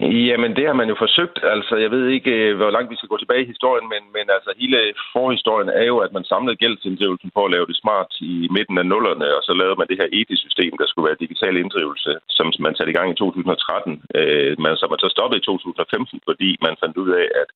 [0.00, 1.38] Jamen, det har man jo forsøgt.
[1.54, 4.26] Altså, jeg ved ikke, øh, hvor langt vi skal gå tilbage i historien, men, men
[4.36, 4.78] altså, hele
[5.12, 8.86] forhistorien er jo, at man samlede gældsinddrivelsen for at lave det smart i midten af
[8.86, 12.74] nullerne, og så lavede man det her EDI-system, der skulle være digital inddrivelse, som man
[12.74, 16.74] satte i gang i 2013, øh, men som man så stoppede i 2015, fordi man
[16.82, 17.48] fandt ud af, at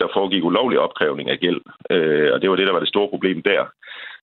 [0.00, 1.60] der foregik ulovlig opkrævning af gæld,
[1.92, 3.62] øh, og det var det, der var det store problem der.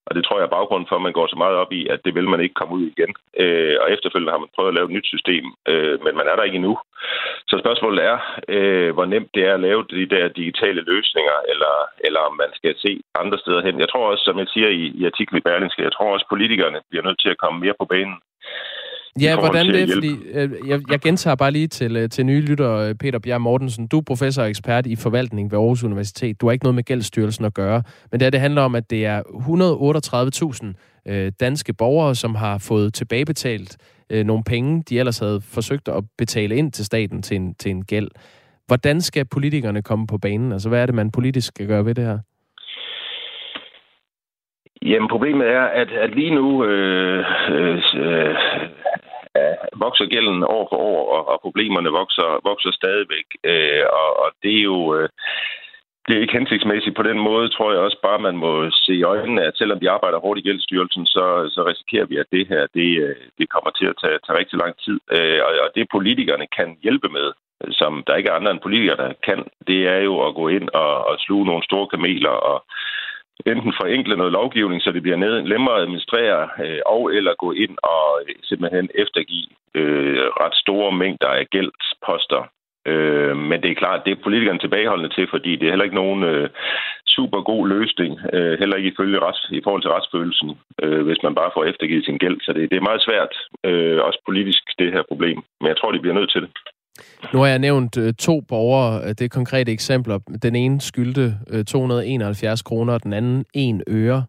[0.08, 2.00] Og det tror jeg er baggrunden for, at man går så meget op i, at
[2.06, 3.12] det vil man ikke komme ud igen.
[3.44, 6.36] Øh, og efterfølgende har man prøvet at lave et nyt system, øh, men man er
[6.36, 6.76] der ikke endnu.
[7.50, 8.18] Så spørgsmålet er,
[8.56, 11.74] øh, hvor nemt det er at lave de der digitale løsninger, eller,
[12.06, 12.92] eller om man skal se
[13.22, 13.80] andre steder hen.
[13.80, 16.34] Jeg tror også, som jeg siger i, i artiklen i Berlingske, jeg tror også, at
[16.34, 18.18] politikerne bliver nødt til at komme mere på banen.
[19.22, 19.90] Ja, hvordan det?
[19.94, 23.42] Fordi, øh, jeg, jeg gentager bare lige til, øh, til nye lytter, øh, Peter Bjerg
[23.42, 23.88] Mortensen.
[23.88, 26.42] Du er professor og ekspert i forvaltning ved Aarhus Universitet.
[26.42, 27.84] Du har ikke noget med gældsstyrelsen at gøre.
[28.12, 29.22] Men det, det handler om, at det er
[31.06, 33.78] 138.000 øh, danske borgere, som har fået tilbagebetalt
[34.10, 37.72] øh, nogle penge, de ellers havde forsøgt at betale ind til staten til en, til
[37.72, 38.08] en gæld.
[38.68, 40.52] Hvordan skal politikerne komme på banen?
[40.52, 42.18] Altså, hvad er det, man politisk skal gøre ved det her?
[44.82, 47.78] Jamen, problemet er, at, at lige nu øh, øh,
[49.40, 53.28] Øh, vokser gælden år for år, og, og problemerne vokser, vokser stadigvæk.
[53.44, 54.96] Øh, og, og det er jo...
[54.96, 55.10] Øh,
[56.08, 59.04] det er ikke hensigtsmæssigt på den måde, tror jeg også bare, man må se i
[59.04, 61.26] øjnene, at selvom vi arbejder hårdt i gældsstyrelsen, så,
[61.56, 64.58] så risikerer vi, at det her det, øh, det kommer til at tage, tage rigtig
[64.60, 64.98] lang tid.
[65.16, 67.28] Øh, og, og det politikerne kan hjælpe med,
[67.72, 70.70] som der ikke er andre end politikere, der kan, det er jo at gå ind
[70.74, 72.58] og, og sluge nogle store kameler og
[73.46, 75.18] enten forenkle noget lovgivning, så det bliver
[75.54, 80.92] nemmere at administrere, øh, og eller gå ind og øh, simpelthen eftergive øh, ret store
[80.92, 82.44] mængder af gældsposter.
[82.86, 86.02] Øh, men det er klart, det er politikerne tilbageholdende til, fordi det er heller ikke
[86.04, 86.50] nogen øh,
[87.08, 90.50] super god løsning, øh, heller ikke ifølge rets, i forhold til retsfølelsen,
[90.84, 92.38] øh, hvis man bare får eftergivet sin gæld.
[92.42, 93.34] Så det, det er meget svært,
[93.70, 95.38] øh, også politisk, det her problem.
[95.62, 96.50] Men jeg tror, de bliver nødt til det.
[97.34, 99.02] Nu har jeg nævnt øh, to borgere.
[99.04, 100.20] Øh, det er konkrete eksempler.
[100.44, 104.26] Den ene skyldte øh, 271 kroner, og den anden en øre.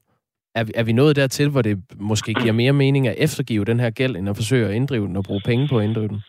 [0.55, 3.91] Er, er vi nået dertil, hvor det måske giver mere mening at eftergive den her
[3.91, 6.23] gæld, end at forsøge at inddrive den og bruge penge på at inddrive den?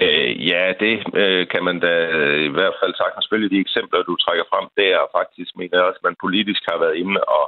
[0.00, 3.50] Øh, ja, det øh, kan man da øh, i hvert fald sagtens spille.
[3.50, 4.66] de eksempler, du trækker frem.
[4.76, 7.44] Det er faktisk, mener jeg også, at man politisk har været inde og,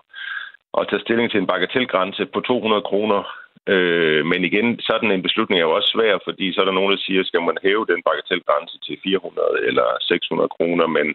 [0.72, 3.20] og tage stilling til en bagatelgrænse på 200 kroner
[3.66, 6.92] Øh, men igen, sådan en beslutning er jo også svær, fordi så er der nogen,
[6.92, 11.06] der siger, skal man hæve den bagatellgrænse til 400 eller 600 kroner, men,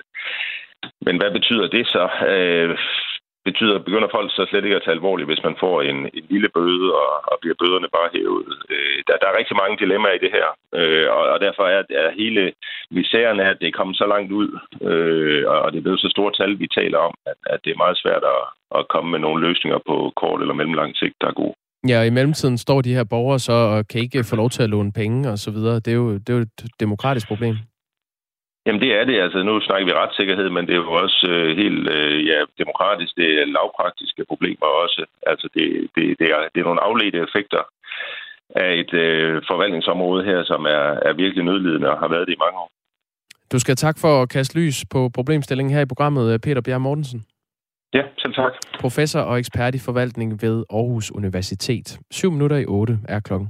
[1.06, 2.06] men hvad betyder det så?
[2.34, 2.78] Øh,
[3.46, 6.50] betyder, begynder folk så slet ikke at tage alvorligt, hvis man får en, en lille
[6.58, 8.50] bøde, og, og bliver bøderne bare hævet.
[8.74, 10.48] Øh, der, der er rigtig mange dilemmaer i det her,
[10.80, 12.54] øh, og, og derfor er, er hele
[12.92, 14.50] misæren af, at det er kommet så langt ud,
[14.90, 17.84] øh, og det er blevet så store tal, vi taler om, at, at det er
[17.84, 18.42] meget svært at,
[18.80, 21.56] at komme med nogle løsninger på kort eller mellemlang sigt, der er gode.
[21.90, 24.64] Ja, og i mellemtiden står de her borgere så og kan ikke få lov til
[24.64, 25.76] at låne penge og så videre.
[25.76, 27.56] Det er jo, det er jo et demokratisk problem.
[28.66, 29.18] Jamen det er det.
[29.26, 33.12] Altså nu snakker vi retssikkerhed, men det er jo også øh, helt øh, ja, demokratisk.
[33.16, 35.06] Det er lavpraktiske problemer også.
[35.32, 35.66] Altså det,
[35.96, 37.64] det, det, er, det er nogle afledte effekter
[38.56, 42.44] af et øh, forvaltningsområde her, som er, er virkelig nødlidende og har været det i
[42.46, 42.70] mange år.
[43.52, 47.26] Du skal tak for at kaste lys på problemstillingen her i programmet, Peter Bjerg Mortensen.
[47.94, 48.54] Ja, selv tak.
[48.80, 52.00] Professor og ekspert i forvaltning ved Aarhus Universitet.
[52.12, 53.50] 7 minutter i 8 er klokken.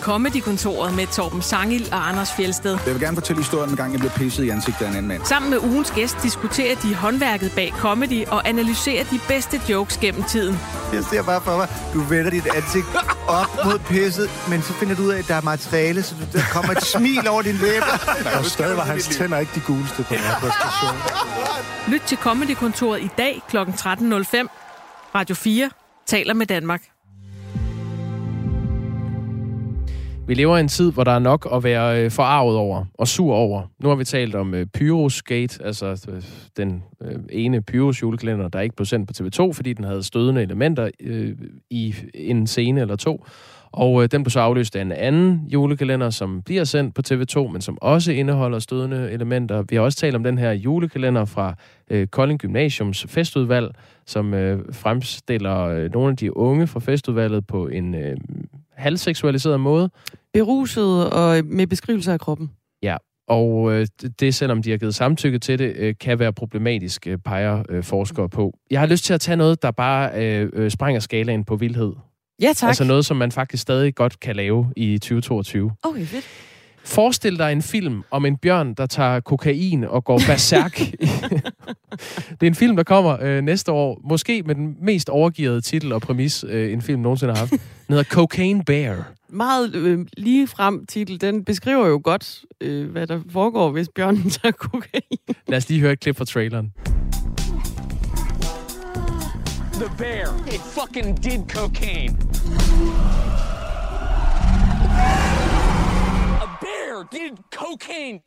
[0.00, 2.78] Comedy-kontoret med Torben Sangil og Anders Fjelsted.
[2.86, 5.08] Jeg vil gerne fortælle historien en gang, jeg blev pisset i ansigtet af en anden
[5.08, 5.24] mand.
[5.24, 10.22] Sammen med ugens gæst diskuterer de håndværket bag comedy og analyserer de bedste jokes gennem
[10.22, 10.58] tiden.
[10.92, 12.86] Jeg ser bare for mig, du vender dit ansigt
[13.28, 16.42] op mod pisset, men så finder du ud af, at der er materiale, så der
[16.52, 17.86] kommer et smil over din læber.
[18.38, 20.96] Og stadig var hans tænder ikke de guleste på den her præstation.
[21.88, 23.56] Lyt til Comedy-kontoret i dag kl.
[23.56, 23.60] 13.05.
[25.14, 25.70] Radio 4
[26.06, 26.89] taler med Danmark.
[30.30, 33.08] Vi lever i en tid, hvor der er nok at være øh, forarvet over og
[33.08, 33.62] sur over.
[33.78, 36.22] Nu har vi talt om øh, Pyrosgate, altså øh,
[36.56, 40.42] den øh, ene Pyros julekalender, der ikke blev sendt på TV2, fordi den havde stødende
[40.42, 41.36] elementer øh,
[41.70, 43.24] i en scene eller to.
[43.72, 47.52] Og øh, den blev så afløst af en anden julekalender, som bliver sendt på TV2,
[47.52, 49.62] men som også indeholder stødende elementer.
[49.68, 51.54] Vi har også talt om den her julekalender fra
[51.90, 53.74] øh, Kolding Gymnasiums festudvalg,
[54.06, 58.16] som øh, fremstiller øh, nogle af de unge fra festudvalget på en øh,
[58.80, 59.90] halvseksualiseret måde.
[60.34, 62.50] Beruset og med beskrivelser af kroppen.
[62.82, 62.96] Ja,
[63.28, 63.86] og øh,
[64.20, 67.84] det, selvom de har givet samtykke til det, øh, kan være problematisk, øh, peger øh,
[67.84, 68.58] forskere på.
[68.70, 71.92] Jeg har lyst til at tage noget, der bare øh, øh, sprænger skalaen på vildhed.
[72.42, 72.68] Ja, tak.
[72.68, 75.72] Altså noget, som man faktisk stadig godt kan lave i 2022.
[75.82, 76.49] Okay, fedt.
[76.84, 80.78] Forestil dig en film om en bjørn, der tager kokain og går berserk.
[82.40, 84.00] det er en film, der kommer øh, næste år.
[84.04, 87.50] Måske med den mest overgivede titel og præmis, øh, en film nogensinde har haft.
[87.50, 89.12] Den hedder Cocaine Bear.
[89.28, 91.20] Meget øh, lige frem titel.
[91.20, 95.18] Den beskriver jo godt, øh, hvad der foregår, hvis bjørnen tager kokain.
[95.48, 96.72] Lad os lige høre et klip fra traileren.
[99.72, 102.16] The bear, it fucking did cocaine.
[107.12, 108.20] Did cocaine.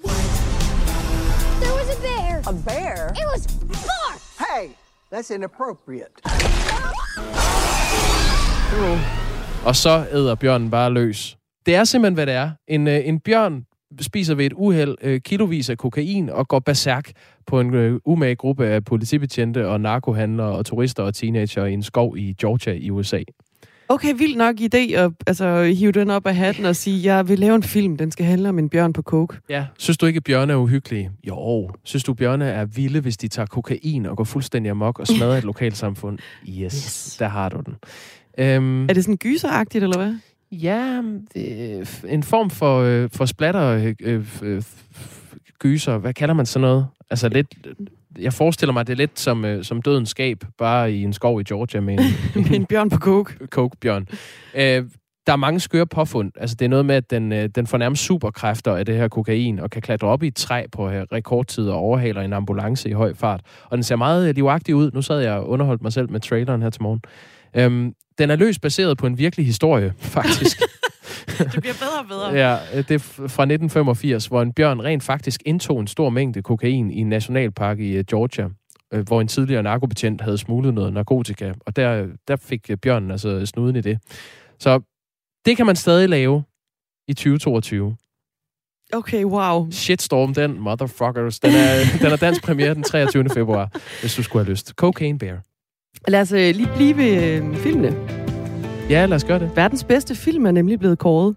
[1.61, 2.41] There was a bear.
[2.47, 3.13] A bear?
[3.21, 3.47] It was
[3.87, 4.11] four.
[4.45, 4.75] Hey,
[5.11, 6.13] that's inappropriate.
[9.65, 11.37] Og så æder bjørnen bare løs.
[11.65, 12.51] Det er simpelthen, hvad det er.
[12.67, 13.65] En, øh, en bjørn
[14.01, 17.11] spiser ved et uheld øh, kilovis af kokain og går berserk
[17.47, 21.83] på en øh, umage gruppe af politibetjente og narkohandlere og turister og teenager i en
[21.83, 23.23] skov i Georgia i USA.
[23.89, 27.39] Okay, vildt nok idé at altså, hive den op af hatten og sige, jeg vil
[27.39, 29.37] lave en film, den skal handle om en bjørn på coke.
[29.49, 29.65] Ja.
[29.77, 31.11] Synes du ikke, at bjørne er uhyggelige?
[31.27, 31.69] Jo.
[31.83, 35.07] Synes du, at bjørne er vilde, hvis de tager kokain og går fuldstændig amok og
[35.07, 36.19] smadrer et lokalsamfund?
[36.49, 37.15] Yes, yes.
[37.19, 37.75] der har du den.
[38.37, 40.15] Øhm, Er det sådan gyseragtigt, eller hvad?
[40.51, 41.01] Ja,
[41.33, 44.63] det en form for, øh, for splatter øh, øh, øh,
[45.59, 45.97] gyser.
[45.97, 46.87] Hvad kalder man sådan noget?
[47.09, 47.47] Altså lidt...
[48.19, 51.41] Jeg forestiller mig, det er lidt som, øh, som dødens skab, bare i en skov
[51.41, 51.99] i Georgia med en,
[52.49, 53.33] Med en bjørn på coke.
[53.55, 54.07] coke-bjørn.
[54.55, 54.83] Øh,
[55.27, 56.31] der er mange skøre påfund.
[56.37, 59.07] Altså, det er noget med, at den, øh, den får nærmest superkræfter af det her
[59.07, 62.89] kokain, og kan klatre op i et træ på øh, rekordtid og overhaler en ambulance
[62.89, 63.41] i høj fart.
[63.69, 64.91] Og den ser meget øh, livagtig ud.
[64.93, 67.01] Nu sad jeg og underholdt mig selv med traileren her til morgen.
[67.55, 70.61] Øhm, den er løst baseret på en virkelig historie, faktisk.
[71.53, 72.49] Det bliver bedre og bedre.
[72.49, 76.41] Ja, øh, det er fra 1985, hvor en bjørn rent faktisk indtog en stor mængde
[76.41, 78.49] kokain i en nationalpark i øh, Georgia,
[78.93, 83.45] øh, hvor en tidligere narkobetjent havde smuglet noget narkotika, og der, der fik bjørnen altså
[83.45, 83.99] snuden i det.
[84.59, 84.81] Så
[85.45, 86.43] det kan man stadig lave
[87.07, 87.95] i 2022.
[88.93, 89.71] Okay, wow.
[89.71, 91.39] Shitstorm, den motherfuckers.
[91.39, 93.29] Den er, den er dansk premiere den 23.
[93.29, 93.69] februar,
[94.01, 94.69] hvis du skulle have lyst.
[94.69, 95.43] Cocaine Bear.
[96.07, 98.22] Lad os øh, lige blive ved øh, filmene.
[98.89, 99.51] Ja, lad os gøre det.
[99.55, 101.35] Verdens bedste film er nemlig blevet kåret.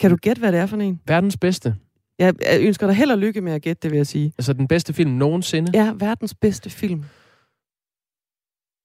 [0.00, 1.00] Kan du gætte, hvad det er for en?
[1.06, 1.74] Verdens bedste.
[2.18, 4.32] Jeg ønsker dig held og lykke med at gætte det, vil jeg sige.
[4.38, 5.70] Altså den bedste film nogensinde.
[5.74, 7.04] Ja, verdens bedste film.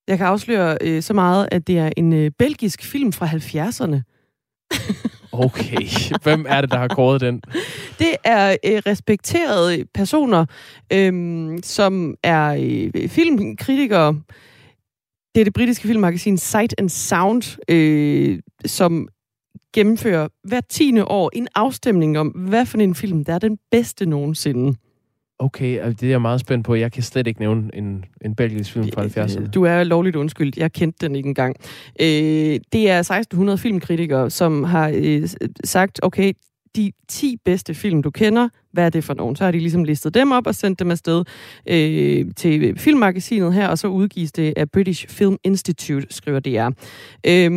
[0.08, 4.02] Jeg kan afsløre øh, så meget, at det er en øh, belgisk film fra 70'erne.
[5.32, 5.82] Okay.
[6.24, 7.42] Hvem er det, der har kåret den?
[8.00, 10.46] Det er øh, respekterede personer,
[10.94, 11.14] øh,
[11.64, 12.58] som er
[12.94, 14.22] øh, filmkritikere.
[15.36, 19.08] Det er det britiske filmmagasin Sight and Sound, øh, som
[19.74, 24.06] gennemfører hver tiende år en afstemning om, hvad for en film, der er den bedste
[24.06, 24.78] nogensinde.
[25.40, 26.76] Okay, altså, det er jeg meget spændt på.
[26.76, 29.50] Jeg kan slet ikke nævne en, en belgisk film fra 70'erne.
[29.50, 30.58] Du er lovligt undskyldt.
[30.58, 31.56] Jeg kendte den ikke engang.
[32.02, 35.30] Øh, det er 1600 filmkritikere, som har øh,
[35.64, 36.34] sagt, okay,
[36.78, 39.36] de 10 bedste film, du kender, hvad er det for nogen?
[39.36, 41.24] Så har de ligesom listet dem op og sendt dem afsted
[41.70, 46.70] øh, til filmmagasinet her, og så udgives det af British Film Institute, skriver DR.
[47.28, 47.52] Øh,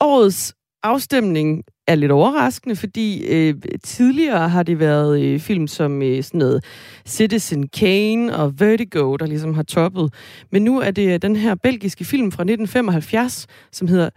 [0.00, 3.54] årets afstemning er lidt overraskende, fordi øh,
[3.84, 6.64] tidligere har det været øh, film som øh, sådan noget
[7.06, 10.14] Citizen Kane og Vertigo, der ligesom har toppet.
[10.52, 14.10] Men nu er det øh, den her belgiske film fra 1975, som hedder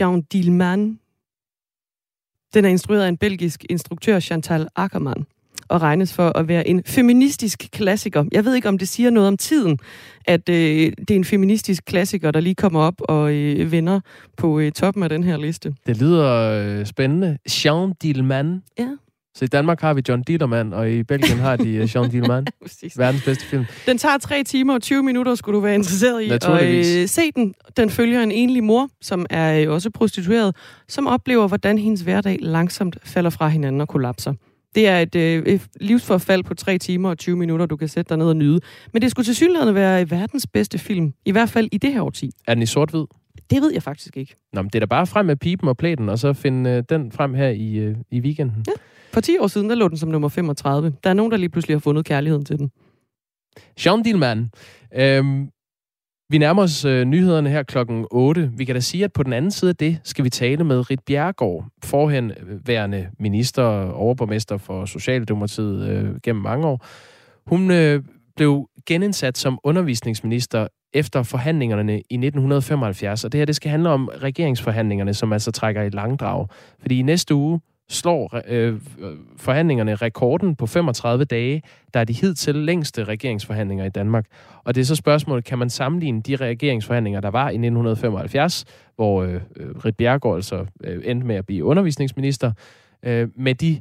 [0.00, 0.99] Jean Dillman.
[2.54, 5.26] Den er instrueret af en belgisk instruktør, Chantal Ackermann,
[5.68, 8.24] og regnes for at være en feministisk klassiker.
[8.32, 9.78] Jeg ved ikke, om det siger noget om tiden,
[10.26, 10.54] at øh,
[10.98, 14.00] det er en feministisk klassiker, der lige kommer op og øh, vinder
[14.36, 15.74] på øh, toppen af den her liste.
[15.86, 17.38] Det lyder øh, spændende.
[17.64, 18.62] Jean Dillman.
[18.78, 18.88] Ja.
[19.40, 22.46] Så i Danmark har vi John Dillermand, og i Belgien har de øh, Jean Dillman.
[22.96, 23.64] Verdens bedste film.
[23.86, 26.30] Den tager 3 timer og 20 minutter, skulle du være interesseret i.
[26.46, 27.54] Og øh, se den.
[27.76, 30.56] Den følger en enlig mor, som er øh, også prostitueret,
[30.88, 34.34] som oplever, hvordan hendes hverdag langsomt falder fra hinanden og kollapser.
[34.74, 38.08] Det er et, øh, et livsforfald på 3 timer og 20 minutter, du kan sætte
[38.08, 38.60] dig ned og nyde.
[38.92, 41.12] Men det skulle til synligheden være verdens bedste film.
[41.24, 42.30] I hvert fald i det her årti.
[42.46, 43.04] Er den i sort-hvid?
[43.50, 44.34] Det ved jeg faktisk ikke.
[44.52, 46.82] Nå, men det er da bare frem med pipen og plæten, og så finde øh,
[46.88, 48.64] den frem her i, øh, i weekenden.
[48.68, 48.72] Ja.
[49.12, 50.92] For 10 år siden, der lå den som nummer 35.
[51.04, 52.70] Der er nogen, der lige pludselig har fundet kærligheden til den.
[53.86, 54.50] Jean Dillman.
[54.94, 55.48] Øhm,
[56.30, 58.50] vi nærmer os øh, nyhederne her klokken 8.
[58.56, 60.90] Vi kan da sige, at på den anden side af det skal vi tale med
[60.90, 66.86] Rit Bjergård, forhenværende øh, minister og overborgmester for Socialdemokratiet øh, gennem mange år.
[67.46, 68.02] Hun øh,
[68.36, 73.24] blev genindsat som undervisningsminister efter forhandlingerne i 1975.
[73.24, 76.46] Og det her, det skal handle om regeringsforhandlingerne, som altså trækker i langdrag.
[76.80, 77.60] Fordi i næste uge
[77.90, 78.80] slår øh,
[79.36, 81.62] forhandlingerne rekorden på 35 dage,
[81.94, 84.26] der er de hidtil længste regeringsforhandlinger i Danmark.
[84.64, 88.64] Og det er så spørgsmålet, kan man sammenligne de regeringsforhandlinger, der var i 1975,
[88.96, 92.52] hvor øh, øh Rit Bjergård altså øh, endte med at blive undervisningsminister,
[93.02, 93.80] øh, med de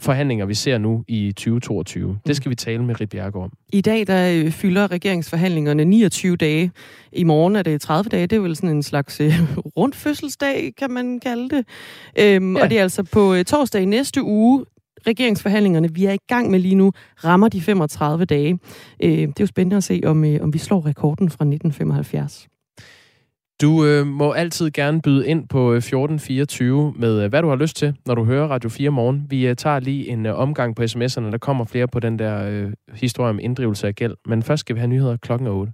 [0.00, 2.18] forhandlinger, vi ser nu i 2022.
[2.26, 3.52] Det skal vi tale med Rit Bjergård om.
[3.72, 6.70] I dag der øh, fylder regeringsforhandlingerne 29 dage.
[7.12, 8.26] I morgen er det 30 dage.
[8.26, 9.32] Det er vel sådan en slags øh,
[9.78, 11.64] rundt fødselsdag, kan man kalde det.
[12.18, 12.62] Øhm, ja.
[12.62, 14.64] Og det er altså på øh, torsdag i næste uge,
[15.06, 16.92] regeringsforhandlingerne, vi er i gang med lige nu,
[17.24, 18.58] rammer de 35 dage.
[19.02, 22.48] Øh, det er jo spændende at se, om, øh, om vi slår rekorden fra 1975.
[23.62, 27.56] Du øh, må altid gerne byde ind på øh, 1424 med, øh, hvad du har
[27.56, 29.26] lyst til, når du hører Radio 4 morgen.
[29.28, 32.48] Vi øh, tager lige en øh, omgang på sms'erne, der kommer flere på den der
[32.48, 34.14] øh, historie om inddrivelse af gæld.
[34.26, 35.72] Men først skal vi have nyheder klokken 8.